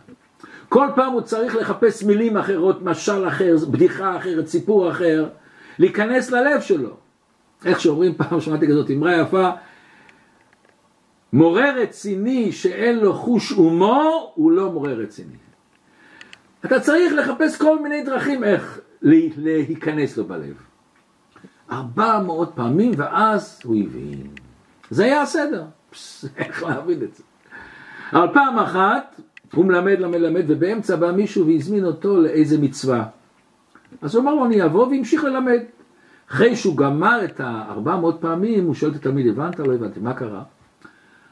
כל 0.75 0.87
פעם 0.95 1.13
הוא 1.13 1.21
צריך 1.21 1.55
לחפש 1.55 2.03
מילים 2.03 2.37
אחרות, 2.37 2.81
משל 2.81 3.27
אחר, 3.27 3.55
בדיחה 3.71 4.17
אחרת, 4.17 4.47
סיפור 4.47 4.91
אחר, 4.91 5.29
להיכנס 5.79 6.31
ללב 6.31 6.61
שלו. 6.61 6.97
איך 7.65 7.79
שאומרים 7.79 8.15
פעם, 8.15 8.41
שמעתי 8.41 8.67
כזאת 8.67 8.91
אמרה 8.91 9.15
יפה, 9.15 9.49
מורה 11.33 11.71
רציני 11.71 12.51
שאין 12.51 12.99
לו 12.99 13.13
חוש 13.13 13.49
הומור, 13.49 14.31
הוא 14.35 14.51
לא 14.51 14.71
מורה 14.71 14.93
רציני. 14.93 15.37
אתה 16.65 16.79
צריך 16.79 17.13
לחפש 17.13 17.57
כל 17.57 17.83
מיני 17.83 18.03
דרכים 18.03 18.43
איך 18.43 18.79
להיכנס 19.01 20.17
לו 20.17 20.25
בלב. 20.25 20.55
ארבע 21.71 22.19
מאות 22.19 22.51
פעמים, 22.55 22.91
ואז 22.97 23.61
הוא 23.63 23.75
הבין. 23.75 24.27
זה 24.89 25.03
היה 25.03 25.21
הסדר. 25.21 25.63
איך 26.37 26.63
להבין 26.63 27.03
את 27.03 27.15
זה? 27.15 27.23
אבל 28.13 28.27
פעם 28.33 28.59
אחת 28.59 29.19
הוא 29.55 29.65
מלמד, 29.65 29.99
למד, 29.99 30.19
למד, 30.19 30.43
ובאמצע 30.47 30.95
בא 30.95 31.11
מישהו 31.11 31.47
והזמין 31.47 31.85
אותו 31.85 32.21
לאיזה 32.21 32.57
מצווה. 32.57 33.05
אז 34.01 34.15
הוא 34.15 34.23
אמר 34.23 34.33
לו, 34.33 34.45
אני 34.45 34.65
אבוא 34.65 34.87
והמשיך 34.87 35.23
ללמד. 35.23 35.59
אחרי 36.31 36.55
שהוא 36.55 36.77
גמר 36.77 37.25
את 37.25 37.39
הארבע 37.39 37.95
מאות 37.95 38.17
פעמים, 38.21 38.65
הוא 38.65 38.73
שואל 38.73 38.91
את 38.91 38.95
התלמיד, 38.95 39.27
הבנת? 39.27 39.59
לא 39.59 39.73
הבנתי, 39.73 39.99
מה 39.99 40.13
קרה? 40.13 40.43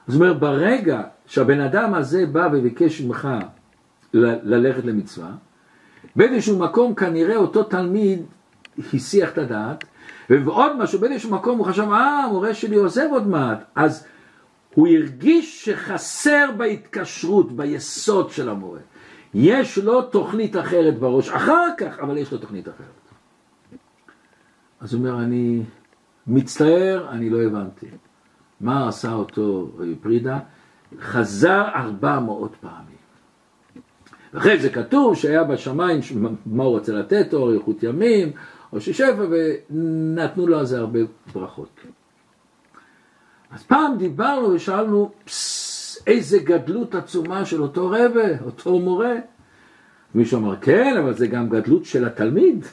אז 0.08 0.16
הוא 0.16 0.24
אומר, 0.24 0.34
ברגע 0.34 1.02
שהבן 1.26 1.60
אדם 1.60 1.94
הזה 1.94 2.26
בא 2.26 2.50
וביקש 2.54 3.02
ממך 3.02 3.28
ללכת 4.14 4.86
למצווה, 4.86 5.32
באיזשהו 6.16 6.60
מקום 6.60 6.96
כנראה 6.96 7.36
אותו 7.36 7.64
תלמיד 7.64 8.22
הסיח 8.94 9.32
את 9.32 9.38
הדעת, 9.38 9.84
ועוד 10.30 10.78
משהו, 10.78 11.00
באיזשהו 11.00 11.32
מקום 11.32 11.58
הוא 11.58 11.66
חשב, 11.66 11.84
אה, 11.92 12.24
המורה 12.24 12.54
שלי 12.54 12.76
עוזב 12.76 13.08
עוד 13.12 13.28
מעט, 13.28 13.64
אז 13.76 14.08
הוא 14.74 14.88
הרגיש 14.88 15.66
שחסר 15.66 16.50
בהתקשרות, 16.58 17.52
ביסוד 17.52 18.30
של 18.30 18.50
המורה. 18.50 18.80
יש 19.34 19.78
לו 19.78 20.02
תוכנית 20.02 20.58
אחרת 20.58 21.00
בראש, 21.00 21.30
אחר 21.30 21.68
כך, 21.78 22.00
אבל 22.00 22.18
יש 22.18 22.32
לו 22.32 22.38
תוכנית 22.38 22.68
אחרת. 22.68 22.88
אז 24.80 24.94
הוא 24.94 25.00
אומר, 25.00 25.24
אני 25.24 25.64
מצטער, 26.28 27.08
אני 27.10 27.30
לא 27.30 27.42
הבנתי. 27.42 27.86
מה 28.62 28.88
עשה 28.88 29.14
אותו 29.14 29.72
פרידה? 30.02 30.40
חזר 31.00 31.64
ארבע 31.76 32.20
מאות 32.20 32.56
פעמים. 32.62 32.94
אחרי 34.38 34.60
זה 34.60 34.70
כתוב 34.70 35.16
שהיה 35.16 35.44
בשמיים, 35.44 36.00
מה 36.46 36.64
הוא 36.64 36.72
רוצה 36.72 36.94
לתת, 36.94 37.34
או 37.34 37.50
אריכות 37.50 37.84
ימים, 37.84 38.32
או 38.74 38.82
ששפע, 38.82 39.26
ונתנו 39.30 40.48
לו 40.48 40.60
על 40.60 40.66
זה 40.66 40.80
הרבה 40.80 41.00
ברכות. 41.34 41.80
אז 43.54 43.64
פעם 43.64 43.98
דיברנו 43.98 44.50
ושאלנו, 44.50 45.12
איזה 46.08 46.40
גדלות 46.40 46.96
עצומה 46.96 47.46
של 47.46 47.62
אותו 47.62 47.88
רבה, 47.90 48.40
אותו 48.46 48.80
מורה. 48.80 49.16
מישהו 50.16 50.40
אמר, 50.40 50.56
כן, 50.56 50.98
אבל 50.98 51.14
זה 51.14 51.28
גם 51.28 51.50
גדלות 51.50 51.86
של 51.86 52.06
התלמיד. 52.06 52.66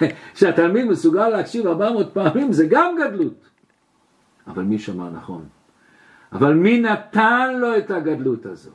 שהתלמיד 0.38 0.84
מסוגל 0.84 1.28
להקשיב 1.28 1.66
400 1.66 2.14
פעמים, 2.14 2.52
זה 2.52 2.66
גם 2.70 2.94
גדלות. 2.98 3.46
אבל 4.46 4.62
מישהו 4.62 4.94
אמר, 4.94 5.10
נכון. 5.10 5.44
אבל 6.32 6.54
מי 6.54 6.80
נתן 6.80 7.56
לו 7.58 7.76
את 7.78 7.90
הגדלות 7.90 8.46
הזאת? 8.46 8.72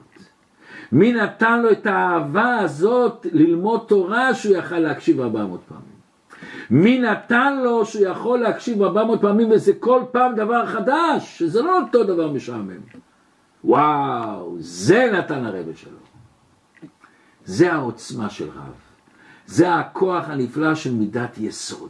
מי 0.92 1.14
נתן 1.14 1.62
לו 1.62 1.72
את 1.72 1.86
האהבה 1.86 2.58
הזאת 2.58 3.28
ללמוד 3.32 3.86
תורה 3.88 4.34
שהוא 4.34 4.56
יכל 4.56 4.80
להקשיב 4.80 5.22
400 5.22 5.60
פעמים? 5.68 5.91
מי 6.72 7.00
נתן 7.00 7.58
לו 7.64 7.86
שהוא 7.86 8.06
יכול 8.06 8.40
להקשיב 8.40 8.82
400 8.82 9.22
פעמים 9.22 9.52
וזה 9.52 9.74
כל 9.80 10.02
פעם 10.12 10.36
דבר 10.36 10.66
חדש, 10.66 11.40
שזה 11.40 11.62
לא 11.62 11.80
אותו 11.80 12.04
דבר 12.04 12.32
משעמם. 12.32 12.80
וואו, 13.64 14.56
זה 14.60 15.12
נתן 15.14 15.46
הרבי 15.46 15.76
שלו. 15.76 15.98
זה 17.46 17.74
העוצמה 17.74 18.30
של 18.30 18.50
רב. 18.50 18.74
זה 19.46 19.76
הכוח 19.76 20.30
הנפלא 20.30 20.76
של 20.76 20.94
מידת 20.94 21.38
יסוד. 21.38 21.90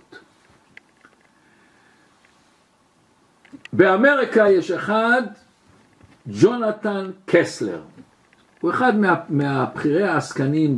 באמריקה 3.74 4.50
יש 4.50 4.72
אחד 4.72 5.22
ג'ונתן 6.28 7.12
קסלר. 7.26 7.82
הוא 8.62 8.72
אחד 8.72 8.96
מה, 8.96 9.16
מהבכירי 9.30 10.08
העסקנים 10.08 10.78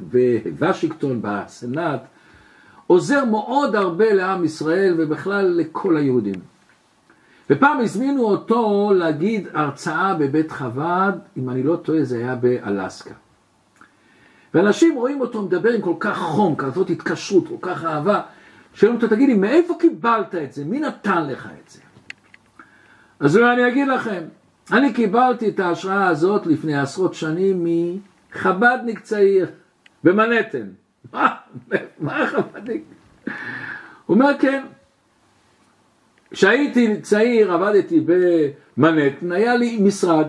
בוושינגטון, 0.00 1.22
בסנאט, 1.22 2.00
עוזר 2.90 3.24
מאוד 3.24 3.76
הרבה 3.76 4.14
לעם 4.14 4.44
ישראל 4.44 4.94
ובכלל 4.98 5.46
לכל 5.46 5.96
היהודים. 5.96 6.34
ופעם 7.50 7.80
הזמינו 7.80 8.24
אותו 8.24 8.92
להגיד 8.94 9.48
הרצאה 9.52 10.14
בבית 10.14 10.52
חב"ד, 10.52 11.12
אם 11.36 11.50
אני 11.50 11.62
לא 11.62 11.76
טועה 11.76 12.04
זה 12.04 12.18
היה 12.18 12.34
באלסקה. 12.34 13.14
ואנשים 14.54 14.96
רואים 14.96 15.20
אותו 15.20 15.42
מדבר 15.42 15.72
עם 15.72 15.80
כל 15.80 15.94
כך 16.00 16.18
חום, 16.18 16.56
כזאת 16.56 16.90
התקשרות, 16.90 17.48
כל 17.48 17.56
כך 17.60 17.84
אהבה, 17.84 18.20
שואלים 18.74 18.96
אותו, 18.96 19.08
תגידי, 19.08 19.34
מאיפה 19.34 19.74
קיבלת 19.80 20.34
את 20.34 20.52
זה? 20.52 20.64
מי 20.64 20.80
נתן 20.80 21.26
לך 21.26 21.48
את 21.64 21.70
זה? 21.70 21.80
אז 23.20 23.36
אני 23.36 23.68
אגיד 23.68 23.88
לכם, 23.88 24.22
אני 24.72 24.92
קיבלתי 24.92 25.48
את 25.48 25.60
ההשראה 25.60 26.08
הזאת 26.08 26.46
לפני 26.46 26.80
עשרות 26.80 27.14
שנים 27.14 27.66
מחבדניק 27.66 29.00
צעיר 29.00 29.46
במנהטן. 30.04 30.66
מה? 31.12 31.39
מה 31.98 32.26
חבדניק? 32.26 32.84
הוא 34.06 34.14
אומר, 34.14 34.38
כן. 34.40 34.62
כשהייתי 36.30 37.00
צעיר 37.00 37.52
עבדתי 37.52 38.06
במנהטן, 38.76 39.32
היה 39.32 39.56
לי 39.56 39.78
משרד. 39.82 40.26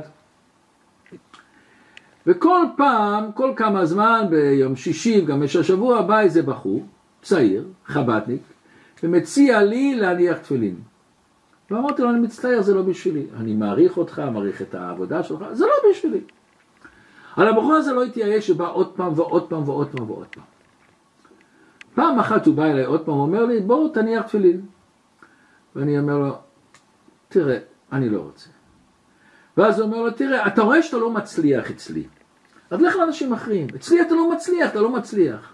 וכל 2.28 2.66
פעם, 2.78 3.32
כל 3.32 3.54
כמה 3.56 3.86
זמן, 3.86 4.26
ביום 4.30 4.76
שישי, 4.76 5.22
גם 5.22 5.44
יש 5.44 5.56
השבוע 5.56 6.00
הבא 6.00 6.20
איזה 6.20 6.42
בחור, 6.42 6.86
צעיר, 7.22 7.68
חבדניק, 7.86 8.42
ומציע 9.04 9.64
לי 9.64 9.96
להניח 9.96 10.38
תפילין. 10.38 10.76
ואמרתי 11.72 12.02
לו, 12.02 12.10
אני 12.10 12.20
מצטער, 12.20 12.62
זה 12.62 12.74
לא 12.74 12.82
בשבילי. 12.82 13.26
אני 13.38 13.54
מעריך 13.54 13.98
אותך, 13.98 14.20
מעריך 14.20 14.62
את 14.62 14.76
העבודה 14.76 15.24
שלך, 15.24 15.44
זה 15.52 15.66
לא 15.66 15.90
בשבילי. 15.92 16.22
על 17.36 17.48
הבחור 17.48 17.74
הזה 17.74 17.94
לא 17.94 18.04
התייאש, 18.04 18.48
שבא 18.48 18.72
עוד 18.72 18.92
פעם 18.96 19.14
ועוד 19.16 19.50
פעם 19.50 19.70
ועוד 19.70 19.88
פעם 19.88 20.10
ועוד 20.12 20.28
פעם. 20.28 20.51
פעם 21.96 22.20
אחת 22.20 22.46
הוא 22.46 22.56
בא 22.56 22.66
אליי 22.66 22.86
עוד 22.86 23.06
פעם, 23.06 23.14
הוא 23.14 23.22
אומר 23.22 23.46
לי, 23.46 23.60
בואו 23.60 23.90
תניח 23.90 24.26
תפילין. 24.26 24.62
ואני 25.76 26.00
אומר 26.00 26.18
לו, 26.18 26.38
תראה, 27.30 27.58
אני 27.92 28.10
לא 28.10 28.20
רוצה. 28.20 28.50
ואז 29.58 29.80
הוא 29.80 29.88
אומר 29.88 30.02
לו, 30.02 30.12
תראה, 30.12 30.48
אתה 30.48 30.62
רואה 30.62 30.84
שאתה 30.84 30.98
לא 30.98 31.12
מצליח 31.12 31.72
אצלי. 31.72 32.04
אז 32.72 32.82
לך 32.82 32.96
לאנשים 32.96 33.34
אחרים. 33.34 33.68
אצלי 33.76 34.02
אתה 34.02 34.16
לא 34.16 34.32
מצליח, 34.32 34.72
אתה 34.72 34.82
לא 34.82 34.90
מצליח. 34.90 35.54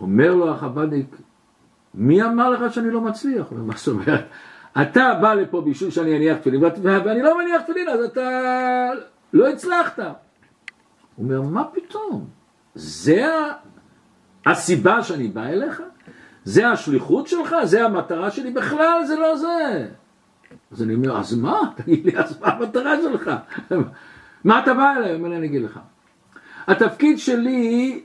אומר 0.00 0.34
לו 0.34 0.50
החב"דניק, 0.50 1.16
מי 1.94 2.22
אמר 2.22 2.50
לך 2.50 2.74
שאני 2.74 2.90
לא 2.90 3.00
מצליח? 3.00 3.52
מה 3.52 3.74
זאת 3.76 3.88
אומרת? 3.88 4.24
אתה 4.82 5.18
בא 5.20 5.34
לפה 5.34 5.60
בשביל 5.60 5.90
שאני 5.90 6.16
אניח 6.16 6.38
תפילין, 6.38 6.62
ואני 6.82 7.22
לא 7.22 7.38
מניח 7.38 7.62
תפילין, 7.62 7.88
אז 7.88 8.00
אתה 8.00 8.20
לא 9.32 9.48
הצלחת. 9.48 9.98
הוא 9.98 10.06
אומר, 11.18 11.42
מה 11.42 11.64
פתאום? 11.64 12.26
זה 12.74 13.26
הסיבה 14.46 15.02
שאני 15.02 15.28
בא 15.28 15.46
אליך? 15.46 15.82
זה 16.44 16.68
השליחות 16.68 17.26
שלך? 17.26 17.54
זה 17.64 17.84
המטרה 17.84 18.30
שלי? 18.30 18.50
בכלל 18.50 19.04
זה 19.06 19.16
לא 19.16 19.36
זה. 19.36 19.88
אז 20.72 20.82
אני 20.82 20.94
אומר, 20.94 21.18
אז 21.18 21.34
מה? 21.34 21.60
תגיד 21.76 22.06
לי, 22.06 22.18
אז 22.18 22.40
מה 22.40 22.48
המטרה 22.48 22.96
שלך? 23.02 23.30
מה 24.44 24.62
אתה 24.62 24.74
בא 24.74 24.92
אליי? 24.96 25.14
אומר, 25.14 25.36
אני 25.36 25.46
אגיד 25.46 25.62
לך. 25.62 25.80
התפקיד 26.66 27.18
שלי 27.18 28.02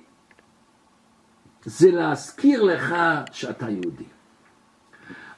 זה 1.66 1.92
להזכיר 1.92 2.64
לך 2.64 2.96
שאתה 3.32 3.70
יהודי. 3.70 4.04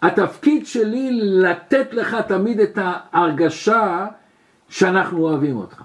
התפקיד 0.01 0.65
שלי 0.65 1.09
לתת 1.11 1.93
לך 1.93 2.15
תמיד 2.27 2.59
את 2.59 2.79
ההרגשה 2.81 4.07
שאנחנו 4.69 5.19
אוהבים 5.19 5.57
אותך, 5.57 5.81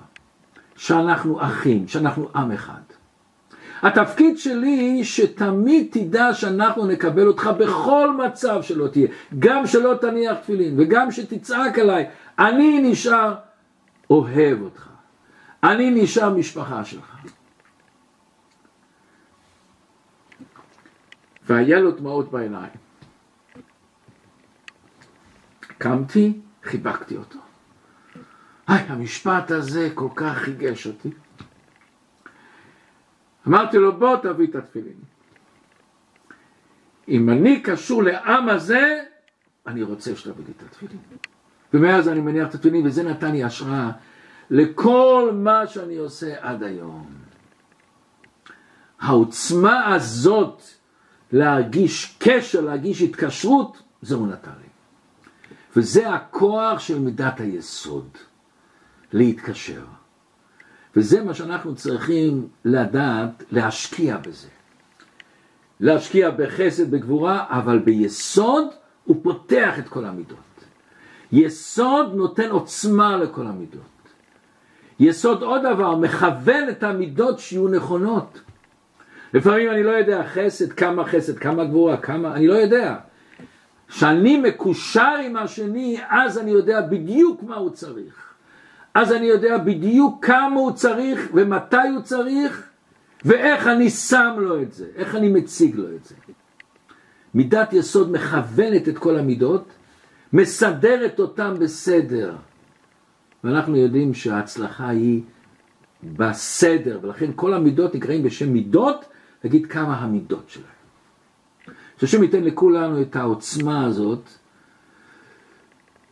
שאנחנו 0.76 1.42
אחים, 1.42 1.88
שאנחנו 1.88 2.28
עם 2.34 2.52
אחד. 2.52 2.89
התפקיד 3.82 4.38
שלי 4.38 5.04
שתמיד 5.04 5.86
תדע 5.90 6.34
שאנחנו 6.34 6.86
נקבל 6.86 7.26
אותך 7.26 7.50
בכל 7.58 8.16
מצב 8.26 8.62
שלא 8.62 8.88
תהיה, 8.88 9.08
גם 9.38 9.66
שלא 9.66 9.94
תניח 10.00 10.38
תפילין 10.38 10.74
וגם 10.78 11.10
שתצעק 11.10 11.78
עליי, 11.78 12.08
אני 12.38 12.90
נשאר 12.90 13.34
אוהב 14.10 14.62
אותך, 14.62 14.88
אני 15.64 16.02
נשאר 16.02 16.34
משפחה 16.34 16.84
שלך. 16.84 17.16
והיה 21.46 21.80
לו 21.80 21.90
דמעות 21.90 22.30
בעיניים. 22.30 22.72
קמתי, 25.78 26.40
חיבקתי 26.64 27.16
אותו. 27.16 27.38
היי, 28.66 28.84
המשפט 28.88 29.50
הזה 29.50 29.88
כל 29.94 30.08
כך 30.14 30.48
ריגש 30.48 30.86
אותי. 30.86 31.10
אמרתי 33.48 33.78
לו, 33.78 33.98
בוא 33.98 34.16
תביא 34.16 34.46
את 34.46 34.54
התפילין. 34.54 34.98
אם 37.08 37.30
אני 37.30 37.60
קשור 37.60 38.02
לעם 38.02 38.48
הזה, 38.48 39.00
אני 39.66 39.82
רוצה 39.82 40.16
שתביא 40.16 40.44
לי 40.46 40.52
את 40.56 40.62
התפילין. 40.62 40.98
ומאז 41.74 42.08
אני 42.08 42.20
מניח 42.20 42.48
את 42.48 42.54
התפילין, 42.54 42.86
וזה 42.86 43.02
נתן 43.02 43.32
לי 43.32 43.44
השראה 43.44 43.90
לכל 44.50 45.30
מה 45.34 45.66
שאני 45.66 45.96
עושה 45.96 46.34
עד 46.40 46.62
היום. 46.62 47.06
העוצמה 49.00 49.94
הזאת 49.94 50.62
להרגיש 51.32 52.16
קשר, 52.18 52.60
להרגיש 52.60 53.02
התקשרות, 53.02 53.82
זה 54.02 54.14
הוא 54.14 54.26
נתן 54.26 54.50
לי. 54.62 54.68
וזה 55.76 56.14
הכוח 56.14 56.80
של 56.80 56.98
מידת 56.98 57.40
היסוד, 57.40 58.08
להתקשר. 59.12 59.84
וזה 60.96 61.24
מה 61.24 61.34
שאנחנו 61.34 61.74
צריכים 61.74 62.48
לדעת, 62.64 63.44
להשקיע 63.50 64.16
בזה. 64.16 64.48
להשקיע 65.80 66.30
בחסד, 66.30 66.90
בגבורה, 66.90 67.44
אבל 67.48 67.78
ביסוד 67.78 68.64
הוא 69.04 69.16
פותח 69.22 69.78
את 69.78 69.88
כל 69.88 70.04
המידות. 70.04 70.38
יסוד 71.32 72.14
נותן 72.14 72.50
עוצמה 72.50 73.16
לכל 73.16 73.46
המידות. 73.46 73.80
יסוד 75.00 75.42
עוד 75.42 75.62
דבר, 75.62 75.96
מכוון 75.96 76.68
את 76.68 76.82
המידות 76.82 77.38
שיהיו 77.38 77.68
נכונות. 77.68 78.40
לפעמים 79.34 79.70
אני 79.70 79.82
לא 79.82 79.90
יודע 79.90 80.26
חסד, 80.26 80.72
כמה 80.72 81.04
חסד, 81.04 81.38
כמה 81.38 81.64
גבורה, 81.64 81.96
כמה, 81.96 82.34
אני 82.34 82.46
לא 82.46 82.54
יודע. 82.54 82.96
כשאני 83.88 84.36
מקושר 84.36 85.14
עם 85.24 85.36
השני, 85.36 86.00
אז 86.08 86.38
אני 86.38 86.50
יודע 86.50 86.80
בדיוק 86.80 87.42
מה 87.42 87.56
הוא 87.56 87.70
צריך. 87.70 88.29
אז 88.94 89.12
אני 89.12 89.26
יודע 89.26 89.58
בדיוק 89.58 90.26
כמה 90.26 90.60
הוא 90.60 90.72
צריך 90.72 91.28
ומתי 91.34 91.88
הוא 91.94 92.02
צריך 92.02 92.70
ואיך 93.24 93.66
אני 93.66 93.90
שם 93.90 94.36
לו 94.38 94.62
את 94.62 94.72
זה, 94.72 94.86
איך 94.96 95.14
אני 95.14 95.28
מציג 95.28 95.76
לו 95.76 95.94
את 95.96 96.04
זה. 96.04 96.14
מידת 97.34 97.72
יסוד 97.72 98.12
מכוונת 98.12 98.88
את 98.88 98.98
כל 98.98 99.18
המידות, 99.18 99.64
מסדרת 100.32 101.20
אותם 101.20 101.54
בסדר. 101.60 102.36
ואנחנו 103.44 103.76
יודעים 103.76 104.14
שההצלחה 104.14 104.88
היא 104.88 105.22
בסדר, 106.02 106.98
ולכן 107.02 107.30
כל 107.36 107.54
המידות 107.54 107.94
נקראים 107.94 108.22
בשם 108.22 108.52
מידות, 108.52 109.04
נגיד 109.44 109.66
כמה 109.66 109.96
המידות 109.96 110.44
שלהם. 110.48 110.66
שהשם 112.00 112.22
ייתן 112.22 112.44
לכולנו 112.44 113.02
את 113.02 113.16
העוצמה 113.16 113.86
הזאת, 113.86 114.28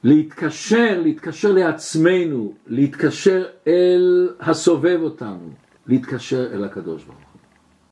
להתקשר, 0.04 1.00
להתקשר 1.02 1.52
לעצמנו, 1.52 2.52
להתקשר 2.66 3.46
אל 3.66 4.30
הסובב 4.40 4.98
אותנו, 5.02 5.50
להתקשר 5.86 6.54
אל 6.54 6.64
הקדוש 6.64 7.04
ברוך 7.04 7.27